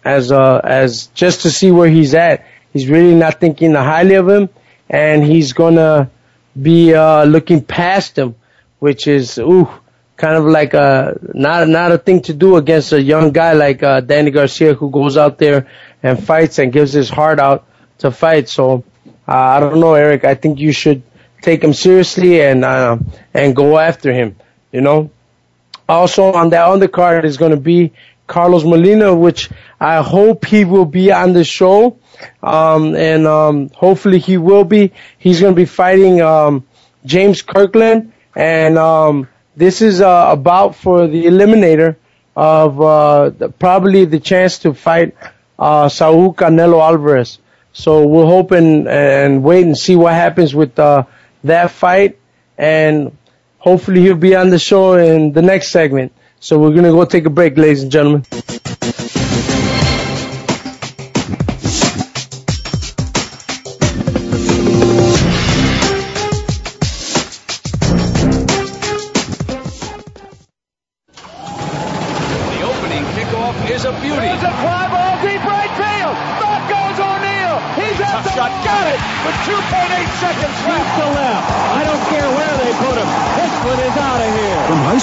[0.05, 2.47] as a as just to see where he's at.
[2.73, 4.49] He's really not thinking highly of him,
[4.93, 6.11] and he's gonna
[6.61, 8.37] be uh, looking past him,
[8.79, 9.69] which is ooh
[10.17, 13.83] kind of like a not not a thing to do against a young guy like
[13.83, 15.67] uh, Danny Garcia who goes out there
[16.03, 17.67] and fights and gives his heart out
[17.99, 18.49] to fight.
[18.49, 18.85] So
[19.27, 20.25] uh, I don't know, Erik.
[20.25, 21.03] I think you should
[21.41, 22.99] take him seriously and uh,
[23.33, 24.37] and go after him.
[24.71, 25.11] You know.
[25.89, 27.93] Also on that undercard is going to be
[28.27, 29.51] Carlos Molina, which
[29.81, 31.99] I hope he will be on the show,
[32.43, 34.93] um, and um, hopefully he will be.
[35.19, 36.67] He's going to be fighting um,
[37.05, 41.97] James Kirkland, and um, this is uh, about for the eliminator
[42.35, 45.15] of uh, the, probably the chance to fight
[45.59, 47.39] uh, Saul Canelo Alvarez.
[47.73, 51.05] So we'll hope and, and wait and see what happens with uh,
[51.45, 52.19] that fight,
[52.59, 53.17] and
[53.59, 56.13] hopefully he'll be on the show in the next segment.
[56.41, 58.25] So we're gonna go take a break, ladies and gentlemen.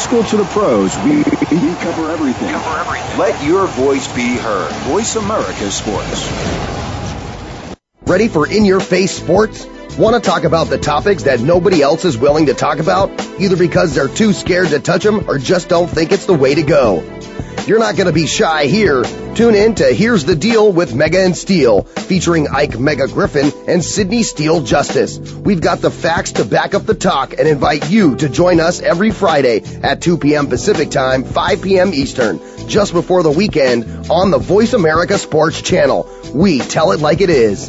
[0.10, 2.50] School to the pros, we, we cover everything.
[2.50, 3.20] Cover everything.
[3.20, 4.72] Let your voice be heard.
[4.88, 6.28] Voice America Sports.
[8.08, 9.68] Ready for in-your-face sports?
[10.00, 13.56] Want to talk about the topics that nobody else is willing to talk about, either
[13.56, 16.64] because they're too scared to touch them or just don't think it's the way to
[16.64, 17.04] go?
[17.70, 19.04] You're not going to be shy here.
[19.36, 23.86] Tune in to Here's the Deal with Mega and Steel, featuring Ike Mega Griffin and
[23.86, 25.20] Sydney Steele Justice.
[25.20, 28.82] We've got the facts to back up the talk and invite you to join us
[28.82, 30.48] every Friday at 2 p.m.
[30.48, 31.94] Pacific Time, 5 p.m.
[31.94, 36.10] Eastern, just before the weekend on the Voice America Sports Channel.
[36.34, 37.68] We tell it like it is.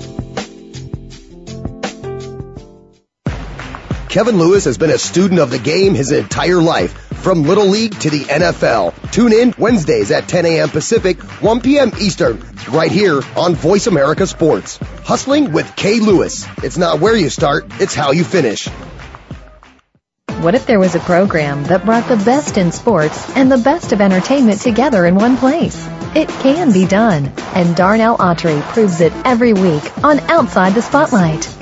[4.08, 7.98] Kevin Lewis has been a student of the game his entire life, from Little League
[8.00, 9.12] to the NFL.
[9.12, 10.68] Tune in Wednesdays at 10 a.m.
[10.68, 11.92] Pacific, 1 p.m.
[12.00, 14.78] Eastern, right here on Voice America Sports.
[15.04, 16.46] Hustling with Kay Lewis.
[16.62, 18.68] It's not where you start, it's how you finish.
[20.40, 23.92] What if there was a program that brought the best in sports and the best
[23.92, 25.86] of entertainment together in one place?
[26.14, 31.59] It can be done, and Darnell Autry proves it every week on Outside the Spotlight.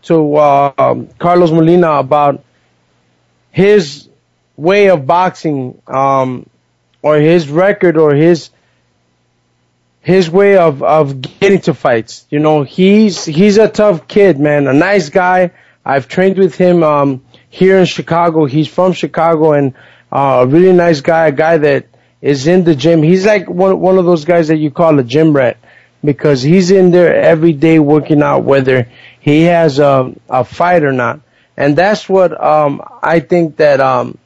[0.03, 2.42] to uh, um, Carlos Molina about
[3.53, 4.09] his
[4.57, 6.51] way of boxing, um,
[7.03, 8.51] or his record, or his
[10.11, 12.27] his way of of getting to fights.
[12.31, 14.66] You know, he's he's a tough kid, man.
[14.66, 15.53] A nice guy.
[15.85, 18.44] I've trained with him um, here in Chicago.
[18.44, 19.75] He's from Chicago and
[20.12, 21.29] uh, a really nice guy.
[21.29, 21.87] A guy that
[22.20, 23.03] is in the gym.
[23.03, 25.57] He's like one one of those guys that you call a gym rat
[26.05, 28.88] because he's in there every day working out, whether
[29.20, 31.20] he has a a fight or not.
[31.57, 34.18] And that's what um, I think that um,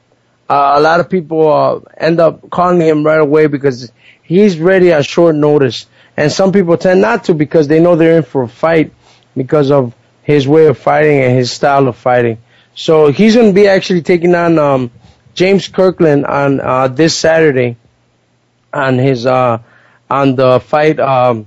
[0.54, 3.90] a lot of people uh, end up calling him right away because
[4.22, 5.86] he's ready at short notice.
[6.16, 8.92] And some people tend not to because they know they're in for a fight
[9.36, 12.38] because of his way of fighting and his style of fighting.
[12.74, 14.90] So he's going to be actually taking on um,
[15.34, 17.76] James Kirkland on uh, this Saturday
[18.72, 19.58] on his uh,
[20.10, 21.46] on the fight um,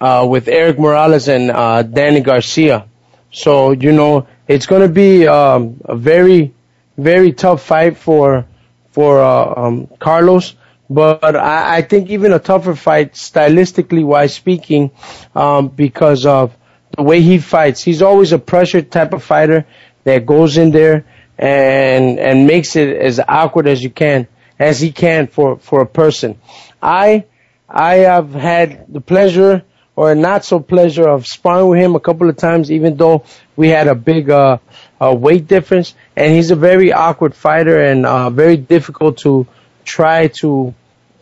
[0.00, 2.86] uh, with Erik Morales and uh, Danny Garcia.
[3.30, 6.52] So you know it's going to be um, a very
[6.96, 8.46] very tough fight for
[8.92, 10.54] for uh, um, Carlos
[10.92, 14.90] but I, I think even a tougher fight, stylistically wise speaking,
[15.34, 16.54] um, because of
[16.96, 17.82] the way he fights.
[17.82, 19.64] He's always a pressure type of fighter
[20.04, 21.06] that goes in there
[21.38, 24.28] and and makes it as awkward as you can,
[24.58, 26.38] as he can for for a person.
[26.82, 27.24] I
[27.68, 29.62] I have had the pleasure
[29.96, 33.24] or not so pleasure of sparring with him a couple of times, even though
[33.56, 34.58] we had a big uh,
[35.00, 35.94] uh, weight difference.
[36.16, 39.46] And he's a very awkward fighter and uh, very difficult to
[39.84, 40.74] try to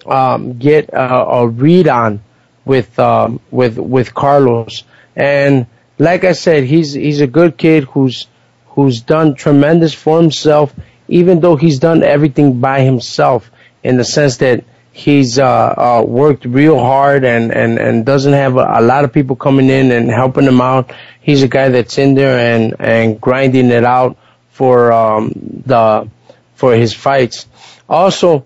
[0.07, 2.23] um, get a, a, read on
[2.65, 4.85] with um, with with Carlos.
[5.15, 5.67] And
[5.99, 8.27] like I said, he's he's a good kid who's
[8.67, 10.75] who's done tremendous for himself,
[11.09, 13.51] even though he's done everything by himself
[13.83, 18.57] in the sense that he's uh, uh, worked real hard and, and, and doesn't have
[18.57, 20.93] a, a, lot of people coming in and helping him out.
[21.21, 24.17] He's a guy that's in there and, and grinding it out
[24.61, 25.33] for um,
[25.65, 26.07] the
[26.55, 27.47] for his fights.
[27.89, 28.45] Also,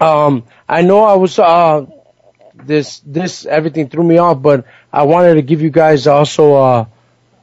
[0.00, 1.84] um, I know I was uh,
[2.54, 4.40] this this everything threw me off.
[4.40, 6.86] But I wanted to give you guys also uh,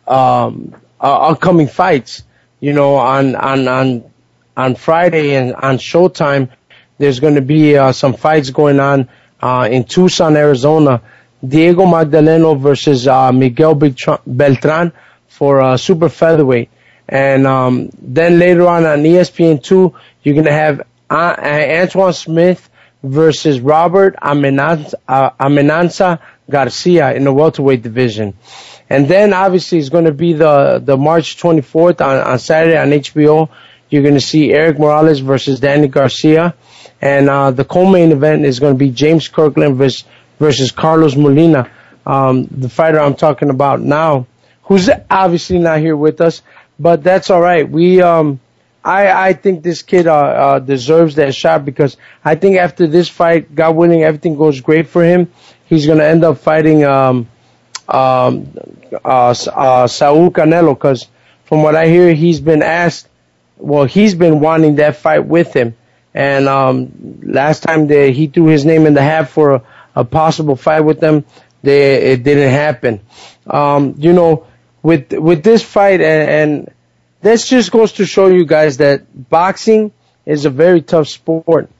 [0.08, 2.24] um, uh, upcoming fights.
[2.60, 4.12] You know, on on on
[4.58, 6.50] on Friday and on Showtime,
[6.98, 9.10] there's going to be uh, some fights going on
[9.44, 11.04] uh, in Tucson, Arizona.
[11.48, 14.92] Diego Magdaleno versus uh, Miguel Beltran
[15.28, 16.70] for uh, super featherweight.
[17.08, 19.94] And um, then later on on ESPN2,
[20.24, 22.70] you're going to have uh, Antwone Smith
[23.04, 28.34] versus Robert Amenanza, uh, Amenanza Garcia in the welterweight division.
[28.90, 32.90] And then obviously it's going to be the, the March 24th on, on Saturday on
[32.90, 33.50] HBO.
[33.90, 36.56] You're going to see Erik Morales versus Danny Garcia.
[37.02, 40.06] And uh, the co-main event is going to be James Kirkland versus,
[40.40, 41.70] versus Carlos Molina,
[42.06, 44.28] um, the fighter I'm talking about now,
[44.64, 46.42] who's obviously not here with us,
[46.80, 47.70] but that's all right.
[47.70, 48.40] We um,
[48.84, 53.10] I I think this kid uh, uh, deserves that shot because I think after this
[53.10, 55.32] fight, God willing, everything goes great for him.
[55.66, 57.28] He's to end up fighting um,
[57.88, 58.58] um,
[59.04, 61.08] uh, uh, Saul Canelo because
[61.46, 63.08] from what I hear, he's been asked.
[63.58, 65.76] Well, he's been wanting that fight with him
[66.16, 69.62] and um, last time they, he threw his name in the hat for a,
[69.98, 71.26] a possible fight with them,
[71.62, 73.02] they, it didn't happen.
[73.46, 74.48] Um, you know,
[74.86, 76.74] with with this fight, and, and
[77.22, 79.92] this just goes to show you guys that boxing
[80.28, 81.72] is a very tough sport.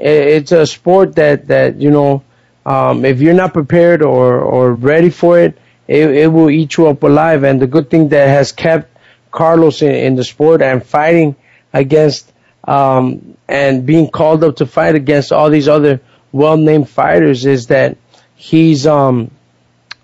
[0.00, 2.22] It's a sport that that you know,
[2.64, 6.88] um, if you're not prepared or or ready for it, it, it will eat you
[6.88, 7.44] up alive.
[7.44, 8.96] And the good thing that has kept
[9.30, 11.36] Carlos in, in the sport and fighting
[11.70, 12.32] against
[12.66, 16.00] um, and being called up to fight against all these other
[16.32, 17.98] well-named fighters is that
[18.36, 19.30] he's um,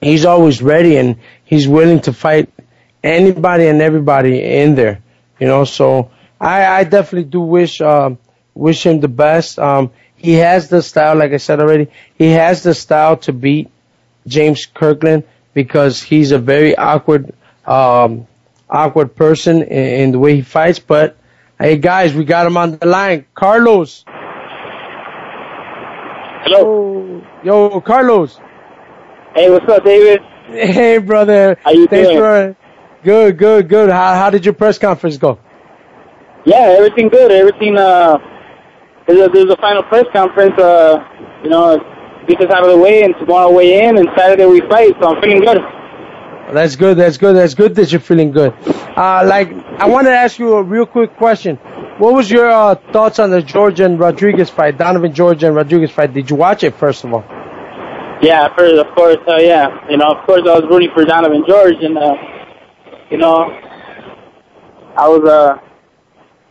[0.01, 1.17] he's always ready and
[1.51, 2.49] he's willing to fight
[3.05, 5.03] anybody and everybody in there.
[5.39, 8.11] You know, so I, I definitely do wish uh,
[8.55, 9.59] wish him the best.
[9.59, 11.89] Um, he has the style, like I said already.
[12.17, 13.71] He has the style to beat
[14.27, 17.35] James Kirkland because he's a very awkward
[17.67, 18.27] um,
[18.69, 21.17] awkward person in, in the way he fights, but
[21.61, 23.27] Hey guys, we got him on the line.
[23.35, 24.03] Carlos.
[26.43, 27.23] Hello.
[27.45, 28.41] Yo, Carlos.
[29.35, 30.21] Hey, what's up, David?
[30.55, 31.57] Hey, brother.
[31.63, 32.19] How you Thanks doing?
[32.19, 32.57] For,
[33.05, 33.89] good, good, good.
[33.89, 35.39] How how did your press conference go?
[36.45, 37.31] Yeah, everything good.
[37.31, 37.77] Everything.
[37.77, 38.19] Uh,
[39.07, 40.59] there's a, there's a final press conference.
[40.59, 40.99] Uh,
[41.45, 41.79] you know,
[42.27, 44.93] get us out of the way, and tomorrow weigh in, and Saturday we fight.
[45.01, 45.59] So I'm feeling good.
[46.53, 46.97] That's good.
[46.97, 47.37] That's good.
[47.37, 48.53] That's good that you're feeling good.
[48.67, 51.57] Uh, like, I want to ask you a real quick question.
[51.99, 55.93] What was your uh, thoughts on the George and Rodriguez fight, Donovan George and Rodriguez
[55.93, 56.13] fight?
[56.13, 57.25] Did you watch it first of all?
[58.23, 59.17] Yeah, of course.
[59.27, 62.15] Uh, yeah, you know, of course, I was rooting for Donovan George, and uh,
[63.11, 63.45] you know,
[64.97, 65.59] I was uh,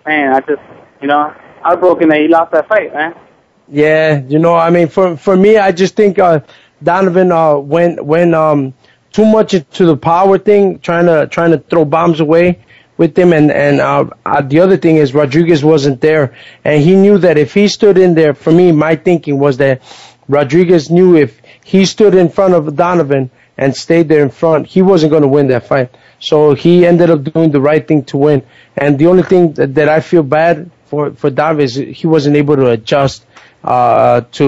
[0.06, 0.62] man, I just,
[1.02, 3.14] you know, heartbroken that he lost that fight, man.
[3.68, 6.42] Yeah, you know, I mean, for for me, I just think uh,
[6.84, 8.74] Donovan uh, when when um
[9.12, 12.60] too much into the power thing, trying to trying to throw bombs away
[12.98, 13.34] with him.
[13.34, 17.38] And and uh, uh, the other thing is Rodriguez wasn't there, and he knew that
[17.38, 19.82] if he stood in there, for me, my thinking was that
[20.28, 21.40] Rodriguez knew if
[21.70, 25.28] he stood in front of Donovan and stayed there in front, he wasn't going to
[25.28, 25.96] win that fight.
[26.20, 28.42] So he ended up doing the right thing to win.
[28.76, 32.38] And the only thing that, that I feel bad for for Donovan is he wasn't
[32.38, 33.24] able to adjust
[33.64, 34.48] uh, to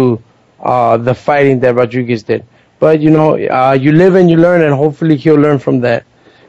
[0.59, 2.43] uh, the fighting that Rodriguez did.
[2.79, 6.05] But you know, uh, you live and you learn, and hopefully he'll learn from that.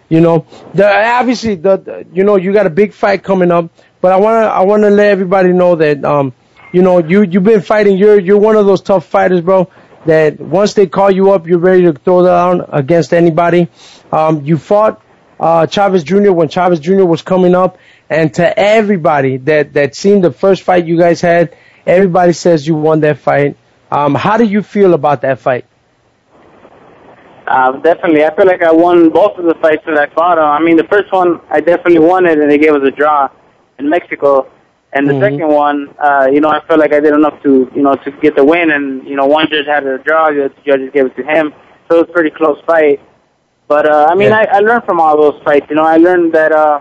[0.09, 0.87] You know, the,
[1.21, 3.69] obviously the, the you know you got a big fight coming up,
[4.01, 6.33] but I wanna I wanna let everybody know that um
[6.73, 7.99] you know you you've been fighting.
[7.99, 9.69] You're you're one of those tough fighters, bro.
[10.07, 13.69] That once they call you up, you're ready to throw down against anybody.
[14.11, 15.01] Um, you fought
[15.39, 16.33] uh, Chavez Jr.
[16.33, 17.05] when Chavez Jr.
[17.05, 17.79] was coming up,
[18.11, 22.75] and to everybody that that seen the first fight you guys had, everybody says you
[22.75, 23.57] won that fight.
[23.91, 25.67] Um, how do you feel about that fight?
[27.47, 28.25] Uh, definitely.
[28.25, 30.39] I feel like I won both of the fights that I fought.
[30.39, 32.91] Uh, I mean, the first one I definitely won it, and they gave us a
[32.91, 33.29] draw
[33.79, 34.51] in Mexico.
[34.93, 35.21] And the Mm-hmm.
[35.21, 38.11] second one, uh, you know, I felt like I did enough to, you know, to
[38.23, 38.71] get the win.
[38.71, 41.53] And you know, one judge had a draw, the other judges gave it to him.
[41.89, 43.01] So it was a pretty close fight.
[43.69, 44.35] But uh, I mean, Yeah.
[44.35, 45.67] I, I learned from all those fights.
[45.71, 46.81] You know, I learned that, uh,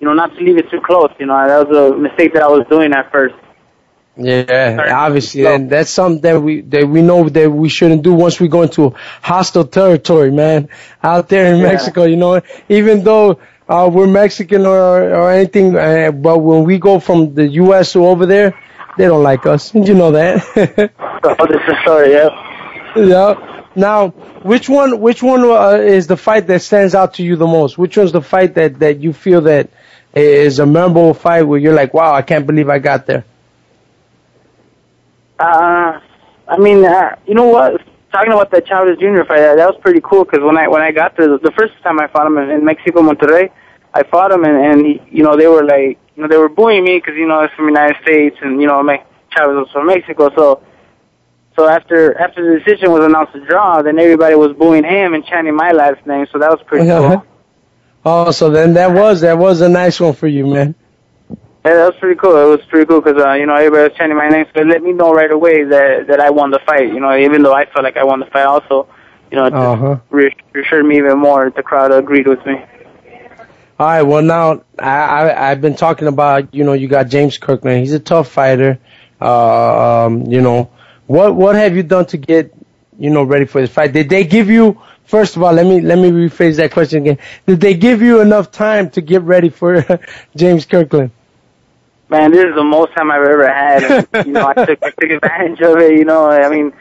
[0.00, 1.10] you know, not to leave it too close.
[1.18, 3.34] You know, that was a mistake that I was doing at first.
[4.16, 8.38] Yeah, obviously, and that's something that we that we know that we shouldn't do once
[8.38, 10.68] we go into hostile territory, man.
[11.02, 11.62] Out there in Yeah.
[11.62, 13.40] Mexico, you know, even though
[13.72, 17.92] uh, we're Mexican or or anything, uh, but when we go from the U.S.
[17.92, 18.54] to over there,
[18.98, 19.74] they don't like us.
[19.88, 20.42] You know that.
[20.54, 22.28] So this is story, yeah.
[22.96, 23.64] yeah.
[23.74, 24.08] Now,
[24.42, 27.78] which one which one uh, is the fight that stands out to you the most?
[27.78, 29.70] Which one's the fight that that you feel that
[30.14, 33.24] is a memorable fight where you're like, wow, I can't believe I got there.
[35.38, 35.98] Uh,
[36.46, 37.80] I mean, uh, you know what?
[38.12, 39.24] Talking about that Chavez Jr.
[39.26, 41.52] fight, that, that was pretty cool because when I when I got there, the, the
[41.52, 43.50] first time I fought him in, in Mexico, Monterrey,
[43.94, 46.84] I fought him and, and you know they were like, you know, they were booing
[46.84, 48.82] me because you know I was from the United States and you know
[49.30, 50.62] Chavez was from Mexico, so.
[51.54, 55.22] So after after the decision was announced a draw, then everybody was booing him and
[55.26, 56.26] chanting my last name.
[56.32, 57.26] So that was pretty cool.
[58.06, 60.74] Oh, so then that was that was a nice one for you, man.
[61.64, 62.36] Yeah, that was pretty cool.
[62.36, 64.66] It was pretty cool because uh, you know everybody was chanting my name, so it
[64.66, 66.88] let me know right away that that I won the fight.
[66.88, 68.88] You know, even though I felt like I won the fight, also,
[69.30, 69.98] you know, it Uh-huh.
[70.10, 71.44] reassured me even more.
[71.44, 72.64] that The crowd agreed with me.
[73.82, 74.02] All right.
[74.02, 77.80] Well, now I, I I've been talking about you know you got James Kirkland.
[77.80, 78.78] He's a tough fighter.
[79.20, 80.70] Uh, um, you know
[81.08, 82.54] what what have you done to get
[82.96, 83.92] you know ready for this fight?
[83.92, 85.52] Did they give you first of all?
[85.52, 87.18] Let me let me rephrase that question again.
[87.44, 89.84] Did they give you enough time to get ready for
[90.36, 91.10] James Kirkland?
[92.08, 93.82] Man, this is the most time I've ever had.
[93.82, 95.98] And, you know, I took I took advantage of it.
[95.98, 96.72] You know, I mean,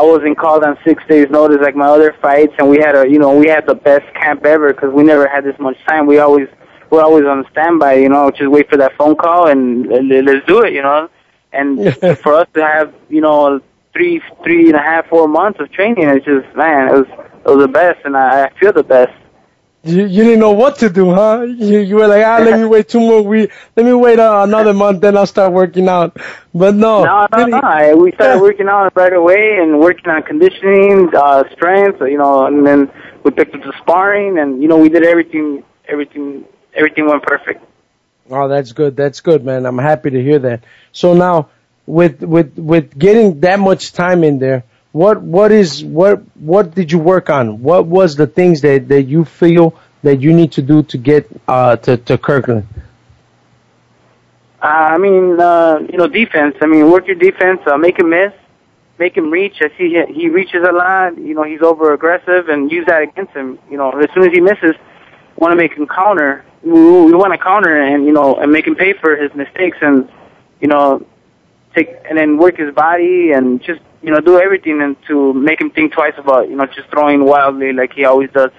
[0.00, 3.06] I wasn't called on six days' notice like my other fights, and we had a
[3.06, 6.06] you know we had the best camp ever because we never had this much time.
[6.06, 6.48] We always
[6.88, 7.96] we're always on standby.
[7.96, 10.72] You know, just wait for that phone call and let's do it.
[10.72, 11.10] You know,
[11.52, 13.60] and for us to have you know
[13.92, 17.06] three three and a half four months of training, it's just man, it was
[17.44, 19.12] it was the best, and I, I feel the best.
[19.82, 21.40] You, you didn't know what to do, huh?
[21.42, 23.54] You, you were like, ah, let me wait two more weeks.
[23.76, 26.18] Let me wait uh, another month, then I'll start working out.
[26.54, 27.96] But no, No, no, no.
[27.96, 32.66] We started working out right away and working on conditioning, uh, strength, you know, and
[32.66, 32.90] then
[33.24, 37.64] we picked up the sparring and, you know, we did everything, everything, everything went perfect.
[38.30, 38.96] Oh, that's good.
[38.96, 39.64] That's good, man.
[39.64, 40.62] I'm happy to hear that.
[40.92, 41.48] So now,
[41.86, 44.62] with with with getting that much time in there,
[44.92, 47.62] what what is what what did you work on?
[47.62, 51.28] What was the things that that you feel that you need to do to get
[51.46, 52.66] uh to to Kirkland?
[54.62, 56.56] Uh, I mean, uh, you know, defense.
[56.60, 58.32] I mean, work your defense, uh, make him miss,
[58.98, 59.56] make him reach.
[59.62, 61.16] I see he, he reaches a lot.
[61.16, 63.58] You know, he's over aggressive and use that against him.
[63.70, 64.74] You know, as soon as he misses,
[65.36, 66.44] want to make him counter.
[66.62, 69.78] We, we want to counter and you know and make him pay for his mistakes
[69.80, 70.10] and
[70.60, 71.06] you know
[71.74, 75.60] take and then work his body and just you know do everything and to make
[75.60, 78.50] him think twice about you know just throwing wildly like he always does.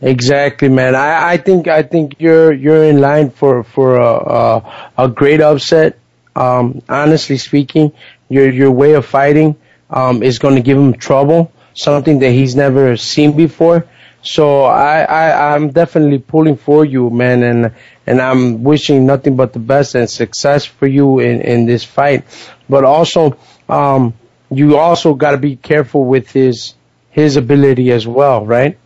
[0.00, 0.94] Exactly, man.
[0.94, 5.40] I, I think I think you're you're in line for for a a, a great
[5.40, 5.98] upset.
[6.34, 7.92] Um, honestly speaking,
[8.28, 9.56] your your way of fighting
[9.88, 13.86] um, is going to give him trouble, something that he's never seen before.
[14.22, 17.72] So I, I I'm definitely pulling for you, man, and
[18.06, 22.24] and I'm wishing nothing but the best and success for you in in this fight.
[22.68, 23.38] But also,
[23.68, 24.14] um,
[24.50, 26.74] you also got to be careful with his
[27.10, 28.78] his ability as well, right?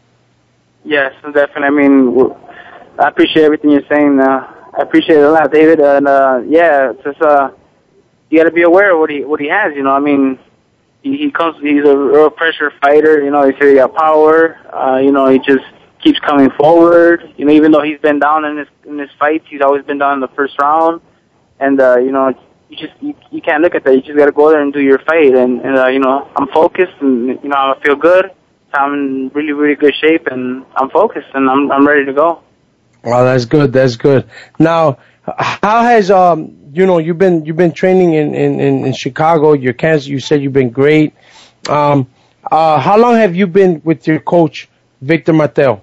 [0.84, 1.64] Yes, definitely.
[1.64, 2.32] I mean,
[2.98, 4.20] I appreciate everything you're saying.
[4.20, 5.80] Uh, I appreciate it a lot, David.
[5.80, 7.50] And uh, yeah, just uh,
[8.30, 9.74] you got to be aware of what he what he has.
[9.74, 10.38] You know, I mean,
[11.02, 11.60] he, he comes.
[11.60, 13.22] He's a real pressure fighter.
[13.22, 14.58] You know, he's he got power.
[14.72, 15.64] Uh, you know, he just
[16.02, 17.34] keeps coming forward.
[17.36, 19.98] You know, even though he's been down in his in his fights, he's always been
[19.98, 21.00] down in the first round.
[21.58, 22.32] And uh, you know,
[22.70, 23.94] you just you, you can't look at that.
[23.94, 25.34] You just got to go there and do your fight.
[25.34, 28.30] And, and uh, you know, I'm focused, and you know, I feel good.
[28.72, 32.40] I'm in really, really good shape, and I'm focused, and I'm I'm ready to go.
[33.02, 33.72] Well, that's good.
[33.72, 34.30] That's good.
[34.58, 39.54] Now, how has um you know you've been you've been training in in in, Chicago?
[39.54, 40.08] Your cancer.
[40.08, 41.14] You said you've been great.
[41.68, 42.08] Um,
[42.50, 44.68] uh, how long have you been with your coach,
[45.00, 45.82] Victor Mateo?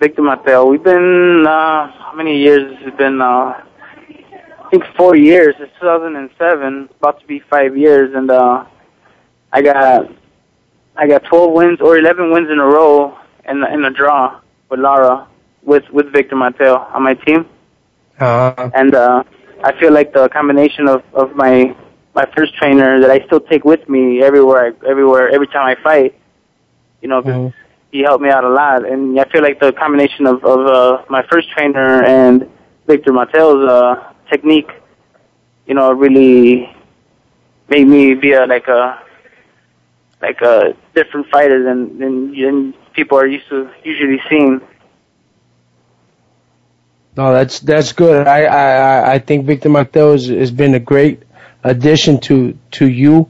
[0.00, 0.66] Victor Mateo.
[0.66, 2.76] We've been uh, how many years?
[2.80, 3.62] It's been uh,
[4.72, 5.54] think four years.
[5.60, 8.64] It's 2007, about to be five years, and uh,
[9.52, 10.10] I got
[10.96, 13.16] I got 12 wins or 11 wins in a row
[13.48, 15.28] in in a draw with Lara
[15.62, 17.46] with with Victor Mateo on my team.
[18.18, 19.22] Uh, and uh,
[19.62, 21.76] I feel like the combination of of my
[22.14, 25.76] my first trainer that I still take with me everywhere I, everywhere every time I
[25.82, 26.18] fight.
[27.02, 27.52] You know, 'cause
[27.90, 31.02] he helped me out a lot, and I feel like the combination of of uh,
[31.10, 32.48] my first trainer and
[32.86, 34.70] Victor Mateo's uh, technique,
[35.66, 36.74] you know, really
[37.68, 39.00] made me be a like a
[40.22, 44.60] like a different fighter than than, than people are used to usually seeing.
[47.16, 48.26] No, that's that's good.
[48.26, 48.64] I I
[49.14, 51.22] I- think Victor Mateo has, has been a great
[51.62, 53.28] addition to to you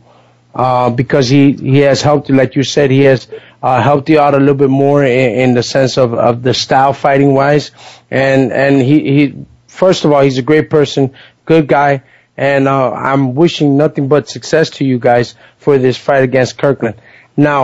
[0.55, 3.28] uh, because he he has helped you, like you said, he has
[3.62, 6.55] uh, helped you out a little bit more in, in the sense of of the
[6.55, 7.72] style fighting wise,
[8.11, 9.46] and and he he
[9.83, 11.03] first of all he's a great person,
[11.45, 12.03] good guy,
[12.37, 16.97] and uh, I'm wishing nothing but success to you guys for this fight against Kirkland.
[17.37, 17.62] Now.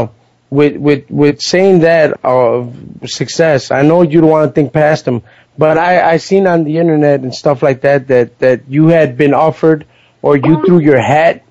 [0.50, 2.64] With with with saying that uh,
[3.04, 5.18] success, I know you don't want to think past him,
[5.58, 9.18] but I I seen on the internet and stuff like that that that you had
[9.18, 9.84] been offered
[10.22, 11.42] or you threw your hat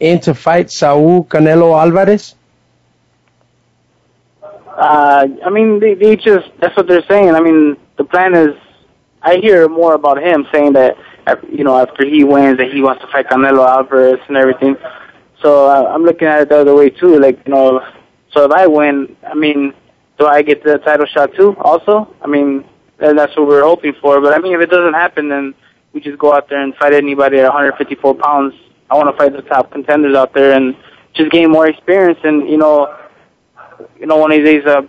[0.00, 2.34] in to fight Saul Canelo Alvarez?
[4.42, 7.34] Uh, I mean, they, they just, that's what they're saying.
[7.34, 8.56] I mean, the plan is,
[9.22, 10.96] I hear more about him saying that,
[11.48, 14.76] you know, after he wins, that he wants to fight Canelo Alvarez and everything.
[15.40, 17.18] So uh, I'm looking at it the other way too.
[17.18, 17.80] Like, you know,
[18.32, 19.74] so if I win, I mean,
[20.18, 21.56] do I get the title shot too?
[21.60, 22.64] Also, I mean,
[22.98, 24.20] that's what we're hoping for.
[24.20, 25.54] But I mean, if it doesn't happen, then
[25.92, 28.54] we just go out there and fight anybody at 154 pounds.
[28.90, 30.76] I want to fight the top contenders out there and
[31.14, 32.18] just gain more experience.
[32.24, 32.96] And you know,
[33.98, 34.82] you know, one of these days, uh,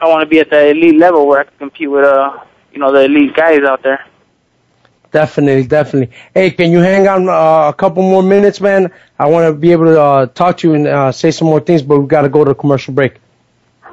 [0.00, 2.38] I want to be at the elite level where I can compete with, uh,
[2.72, 4.04] you know, the elite guys out there.
[5.10, 6.16] Definitely, definitely.
[6.32, 8.90] Hey, can you hang on uh, a couple more minutes, man?
[9.18, 11.60] I want to be able to uh, talk to you and uh, say some more
[11.60, 13.16] things, but we've got to go to a commercial break.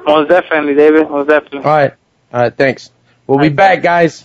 [0.06, 1.10] Most definitely, David.
[1.10, 1.58] Most definitely.
[1.58, 1.92] All right.
[2.32, 2.56] All right.
[2.56, 2.90] Thanks.
[3.26, 4.24] We'll be back, guys.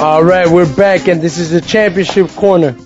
[0.00, 2.76] All right, we're back, and this is the championship corner.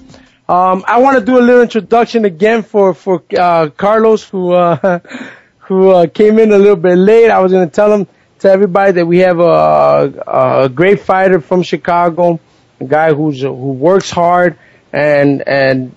[0.48, 5.00] Um, I want to do a little introduction again for for uh, Carlos, who uh,
[5.58, 7.30] who uh, came in a little bit late.
[7.30, 8.06] I was going to tell him
[8.40, 12.40] to everybody that we have a, a great fighter from Chicago,
[12.78, 14.58] a guy who's who works hard
[14.92, 15.94] and and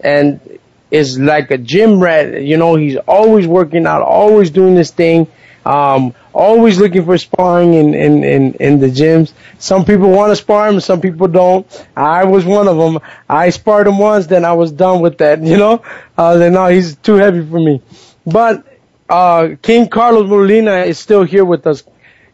[0.00, 0.58] and
[0.90, 2.42] is like a gym rat.
[2.42, 5.26] You know, he's always working out, always doing this thing.
[5.66, 9.32] Um, always looking for sparring in, in, in, in the gyms.
[9.58, 11.66] Some people want to spar him, some people don't.
[11.96, 12.98] I was one of them.
[13.28, 15.82] I sparred him once, then I was done with that, you know?
[16.18, 17.80] Uh, then no, he's too heavy for me.
[18.26, 18.66] But,
[19.08, 21.84] uh, King Carlos Molina is still here with us.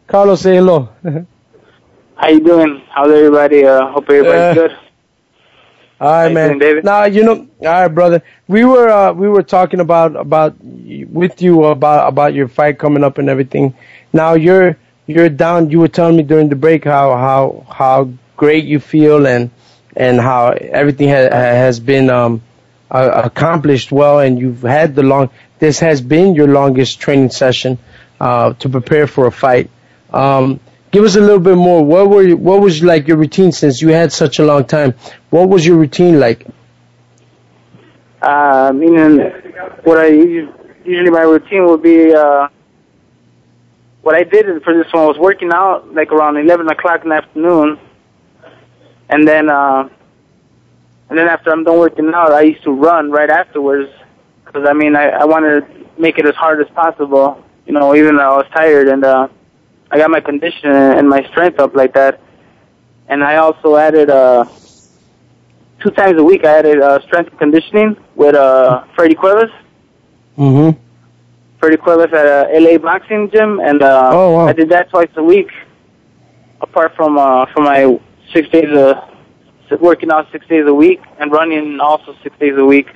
[0.07, 0.89] Carlos, say hello.
[2.15, 2.83] How you doing?
[2.89, 3.65] How's everybody?
[3.65, 4.77] Uh, hope everybody's uh, good.
[6.01, 6.57] All right, man.
[6.57, 6.83] David?
[6.83, 8.23] Now you know, all right, brother.
[8.47, 13.03] We were uh, we were talking about about with you about about your fight coming
[13.03, 13.75] up and everything.
[14.11, 15.69] Now you're you're down.
[15.69, 19.51] You were telling me during the break how how how great you feel and
[19.95, 22.41] and how everything ha- has been um,
[22.89, 25.29] uh, accomplished well, and you've had the long.
[25.59, 27.77] This has been your longest training session
[28.19, 29.69] uh, to prepare for a fight.
[30.11, 30.59] Um,
[30.91, 31.83] give us a little bit more.
[31.83, 34.93] What were you, what was like your routine since you had such a long time?
[35.29, 36.47] What was your routine like?
[38.21, 39.19] Uh, meaning,
[39.83, 42.13] what I usually my routine would be.
[42.13, 42.49] Uh,
[44.01, 47.15] what I did for this one was working out like around eleven o'clock in the
[47.15, 47.79] afternoon,
[49.09, 49.89] and then uh,
[51.09, 53.91] and then after I'm done working out, I used to run right afterwards
[54.45, 57.95] because I mean I, I wanted to make it as hard as possible, you know,
[57.95, 59.03] even though I was tired and.
[59.03, 59.27] uh
[59.91, 62.19] I got my condition and my strength up like that.
[63.07, 64.45] And I also added uh
[65.81, 66.45] two times a week.
[66.45, 69.51] I added uh, strength and conditioning with uh, Freddie Cuevas.
[70.37, 70.79] Mm-hmm.
[71.59, 74.47] Freddie Cuevas at a LA boxing gym, and uh, oh, wow.
[74.47, 75.49] I did that twice a week.
[76.61, 77.99] Apart from uh, from my
[78.33, 78.97] six days of
[79.79, 82.87] working out six days a week and running also six days a week.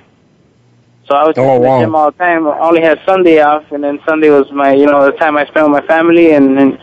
[1.08, 1.80] So I was oh, in the wow.
[1.82, 2.48] gym all the time.
[2.48, 5.46] I only had Sunday off, and then Sunday was my you know the time I
[5.46, 6.80] spent with my family and and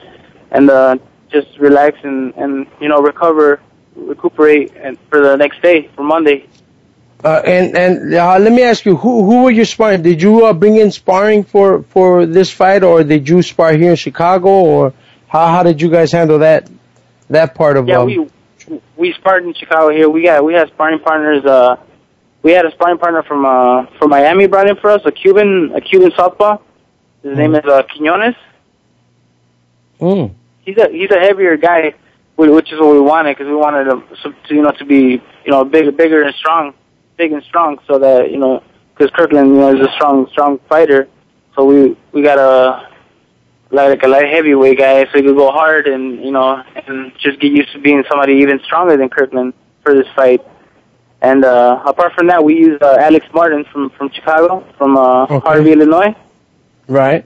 [0.52, 0.96] and uh,
[1.30, 3.60] just relax and and you know recover,
[3.96, 6.46] recuperate, and for the next day for Monday.
[7.24, 10.02] Uh, and and uh, let me ask you, who who were you sparring?
[10.02, 13.90] Did you uh, bring in sparring for for this fight, or did you spar here
[13.90, 14.94] in Chicago, or
[15.26, 16.70] how how did you guys handle that
[17.30, 17.88] that part of?
[17.88, 18.28] Yeah, um, we
[18.96, 20.08] we sparred in Chicago here.
[20.08, 21.44] We got we had sparring partners.
[21.44, 21.76] Uh,
[22.42, 25.72] we had a sparring partner from uh from Miami brought in for us, a Cuban
[25.74, 26.58] a Cuban southpaw.
[27.22, 28.34] His name is uh, Quinones.
[30.00, 30.34] Mm.
[30.62, 31.94] He's a he's a heavier guy,
[32.36, 35.50] which is what we wanted because we wanted him to you know to be you
[35.50, 36.74] know big bigger and strong,
[37.16, 38.62] big and strong, so that you know
[38.94, 41.08] because Kirkland you know is a strong strong fighter,
[41.54, 42.88] so we we got a
[43.70, 47.40] like a light heavyweight guy, so he could go hard and you know and just
[47.40, 50.44] get used to being somebody even stronger than Kirkland for this fight.
[51.22, 55.24] And uh, apart from that, we used uh, Alex Martin from from Chicago, from uh,
[55.24, 55.38] Okay.
[55.46, 56.14] Harvey, Illinois.
[56.88, 57.24] Right.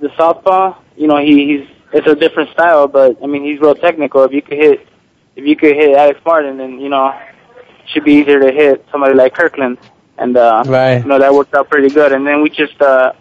[0.00, 3.74] The southpaw, you know, he he's it's a different style, but I mean he's real
[3.74, 4.22] technical.
[4.22, 4.86] If you could hit,
[5.34, 8.86] if you could hit Alex Martin, then you know, it should be easier to hit
[8.92, 9.78] somebody like Kirkland.
[10.16, 10.98] And uh, Right.
[11.02, 12.12] you know that worked out pretty good.
[12.12, 13.12] And then we just uh,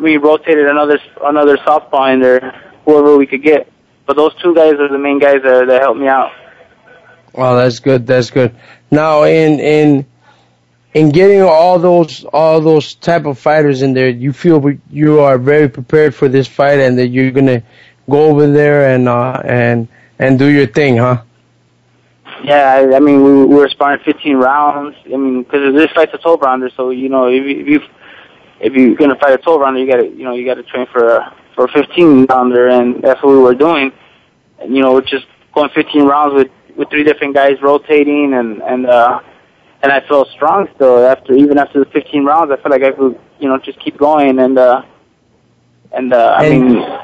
[0.00, 3.70] we rotated another another southpaw in there, whoever we could get.
[4.06, 6.32] But those two guys are the main guys that that helped me out.
[7.34, 8.06] Oh, that's good.
[8.06, 8.54] That's good.
[8.90, 10.06] Now, in in
[10.94, 15.38] in getting all those all those type of fighters in there, you feel you are
[15.38, 17.62] very prepared for this fight, and that you're gonna
[18.08, 21.22] go over there and uh, and and do your thing, huh?
[22.44, 24.96] Yeah, I, I mean, we, we were sparring 15 rounds.
[25.06, 27.80] I mean, because this fight's a 12 rounder, so you know, if you if, you,
[28.60, 31.16] if you're gonna fight a 12 rounder, you gotta you know you gotta train for
[31.16, 33.92] a for 15 rounder, and that's what we were doing.
[34.60, 38.86] And you know, just going 15 rounds with with three different guys rotating, and and
[38.86, 39.20] uh,
[39.82, 42.50] and I felt strong still after even after the 15 rounds.
[42.52, 44.82] I felt like I could you know just keep going, and uh,
[45.92, 46.98] and uh, I And- mean.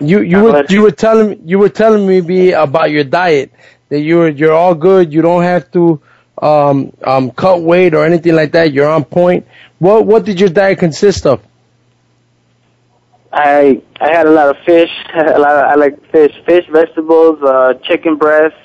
[0.00, 3.52] You you were you were telling you were telling me about your diet
[3.88, 5.10] that you're you're all good.
[5.12, 5.98] You don't have to
[6.42, 8.72] um um cut weight or anything like that.
[8.74, 9.46] You're on point.
[9.78, 11.40] What what did your diet consist of?
[13.32, 14.90] I I had a lot of fish.
[15.14, 18.56] A lot of I like fish, fish, vegetables, uh, chicken breast,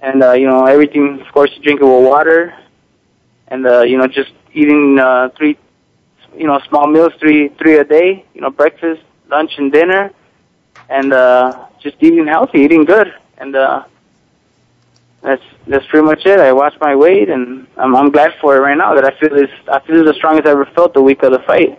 [0.00, 1.20] and uh, you know everything.
[1.20, 2.54] Of course, with water,
[3.48, 5.56] and uh, you know just eating uh, three,
[6.36, 8.24] you know, small meals, three three a day.
[8.34, 10.10] You know, breakfast, lunch, and dinner,
[10.88, 13.84] and uh, just eating healthy, eating good, and uh,
[15.22, 16.40] that's that's pretty much it.
[16.40, 18.94] I watch my weight, and I'm I'm glad for it right now.
[18.96, 21.30] That I feel this I feel as strong as I ever felt the week of
[21.30, 21.78] the fight.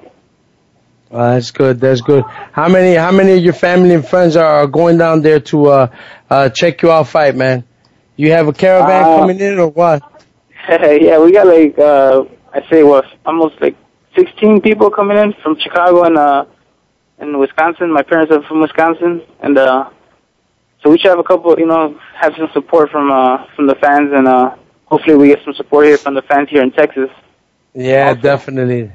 [1.13, 1.79] Uh, that's good.
[1.79, 2.23] That's good.
[2.53, 5.87] How many how many of your family and friends are going down there to uh
[6.29, 7.63] uh check you out fight, man?
[8.15, 10.01] You have a caravan Uh, coming in or what?
[10.69, 13.75] yeah, we got like uh I say what almost like
[14.15, 16.45] sixteen people coming in from Chicago and uh
[17.19, 17.91] and Wisconsin.
[17.93, 19.89] My parents are from Wisconsin and uh
[20.81, 23.75] so we should have a couple you know, have some support from uh from the
[23.75, 24.55] fans and uh
[24.85, 27.11] hopefully we get some support here from the fans here in Texas.
[27.75, 28.91] Yeah, definitely.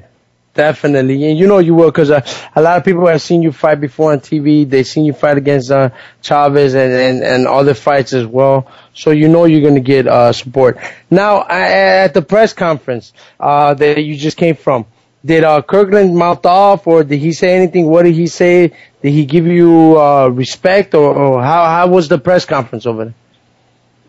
[0.53, 1.29] Definitely.
[1.29, 2.21] And you know you will because uh,
[2.55, 4.69] a lot of people have seen you fight before on TV.
[4.69, 5.91] They've seen you fight against uh,
[6.21, 8.69] Chavez and, and, and other fights as well.
[8.93, 10.77] So you know you're going to get uh, support.
[11.09, 14.85] Now, at the press conference uh, that you just came from,
[15.23, 17.87] did uh, Kirkland mouth off or did he say anything?
[17.87, 18.73] What did he say?
[19.01, 23.05] Did he give you uh, respect or, or how, how was the press conference over
[23.05, 23.13] there?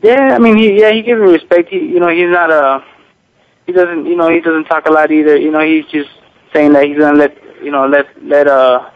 [0.02, 1.68] Yeah, I mean he yeah, he gives me respect.
[1.68, 2.84] He you know, he's not a
[3.66, 5.36] he doesn't you know, he doesn't talk a lot either.
[5.36, 6.10] You know, he's just
[6.52, 8.90] saying that he's gonna let you know, let let uh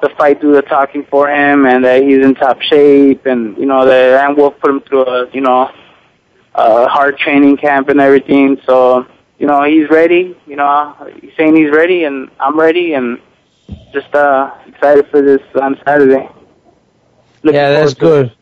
[0.00, 3.66] the fight do the talking for him and that he's in top shape and you
[3.66, 5.70] know that Ann Wolfe put him through a you know
[6.58, 8.60] a hard training camp and everything.
[8.66, 9.06] So,
[9.38, 13.18] you know, he's ready, you know, he's saying he's ready and I'm ready and
[13.92, 16.28] just uh excited for this on Saturday.
[17.42, 18.32] Looking yeah, that's good.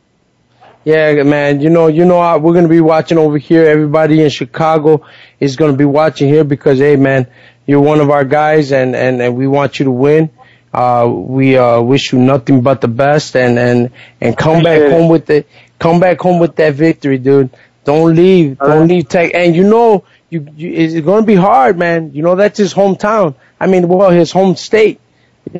[0.84, 1.60] Yeah, man.
[1.60, 3.64] You know, you know, we're gonna be watching over here.
[3.64, 5.04] Everybody in Chicago
[5.40, 7.26] is gonna be watching here because, hey, man,
[7.66, 10.30] you're one of our guys, and and, and we want you to win.
[10.72, 13.90] Uh, we uh, wish you nothing but the best, and and
[14.20, 14.90] and come back it.
[14.90, 15.44] home with the
[15.78, 17.50] come back home with that victory, dude.
[17.84, 18.88] Don't leave, All don't right.
[18.88, 19.08] leave.
[19.08, 22.12] Tech, and you know, you, you it's gonna be hard, man.
[22.14, 23.34] You know, that's his hometown.
[23.60, 25.00] I mean, well, his home state.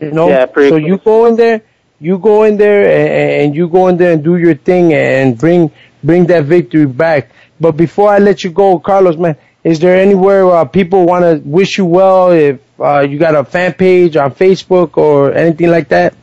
[0.00, 0.88] You know, Yeah, pretty so close.
[0.88, 1.62] you go in there,
[2.00, 5.38] you go in there and, and you go in there and do your thing and
[5.38, 5.70] bring
[6.02, 7.30] bring that victory back.
[7.60, 9.36] But before I let you go, Carlos, man,
[9.66, 12.30] is there anywhere uh, people want to wish you well?
[12.30, 16.14] If uh, you got a fan page on Facebook or anything like that,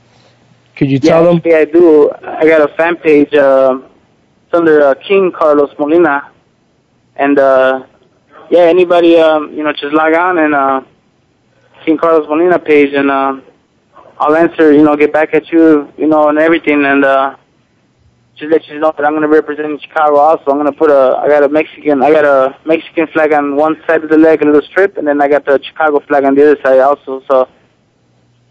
[0.78, 1.42] could you tell yeah, them?
[1.44, 2.10] Yeah, I do.
[2.24, 3.34] I got a fan page.
[3.34, 3.82] Uh,
[4.46, 6.32] it's under uh, King Carlos Molina,
[7.18, 7.86] and uh,
[8.50, 10.82] yeah, anybody um, you know just log on and uh,
[11.84, 13.42] King Carlos Molina page, and uh,
[14.20, 14.72] I'll answer.
[14.72, 15.92] You know, get back at you.
[15.98, 17.36] You know, and everything, and uh,
[18.36, 20.18] just let you know that I'm going to represent Chicago.
[20.18, 21.18] Also, I'm going to put a.
[21.18, 22.02] I got a Mexican.
[22.02, 25.08] I got a Mexican flag on one side of the leg, a little strip, and
[25.08, 27.22] then I got the Chicago flag on the other side also.
[27.30, 27.48] So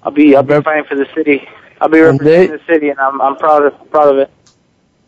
[0.03, 1.47] I'll be I'll be fighting for the city.
[1.81, 4.31] I'll be representing the city, and I'm I'm proud of proud of it.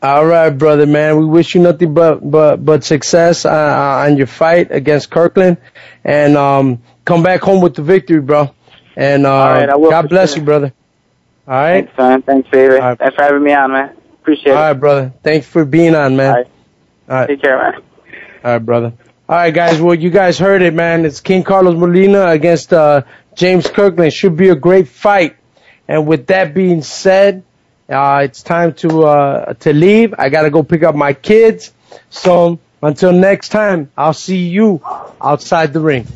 [0.03, 1.19] All right, brother, man.
[1.19, 5.57] We wish you nothing but but but success uh, on your fight against Kirkland,
[6.03, 8.53] and um, come back home with the victory, bro.
[8.97, 10.41] And uh, right, I will God bless sure.
[10.41, 10.73] you, brother.
[11.47, 11.87] All right.
[11.87, 12.23] Thanks, man.
[12.23, 12.75] Thanks, baby.
[12.75, 12.99] right.
[12.99, 13.97] Thanks for having me on, man.
[14.25, 14.61] Appreciate All it.
[14.69, 15.13] right, brother.
[15.23, 16.31] Thanks for being on, man.
[16.31, 16.47] All right.
[17.11, 17.27] All right.
[17.29, 17.83] Take care, man.
[18.43, 18.95] All right, brother.
[19.29, 19.79] All right, guys.
[19.83, 21.05] Well, you guys heard it, man.
[21.05, 23.03] It's King Carlos Molina against uh,
[23.35, 24.15] James Kirkland.
[24.15, 25.37] Should be a great fight.
[25.87, 27.43] And with that being said,
[27.87, 30.15] uh, it's time to uh, to leave.
[30.17, 31.73] I gotta go pick up my kids.
[32.09, 34.81] So until next time, I'll see you
[35.21, 36.07] outside the ring.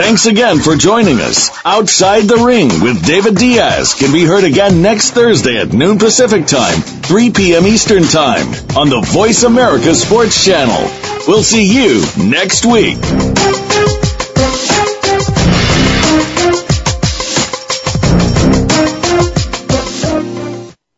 [0.00, 1.50] Thanks again for joining us.
[1.62, 6.46] Outside the Ring with David Diaz can be heard again next Thursday at noon Pacific
[6.46, 7.66] Time, 3 p.m.
[7.66, 8.46] Eastern Time
[8.78, 10.90] on the Voice America Sports Channel.
[11.28, 12.96] We'll see you next week.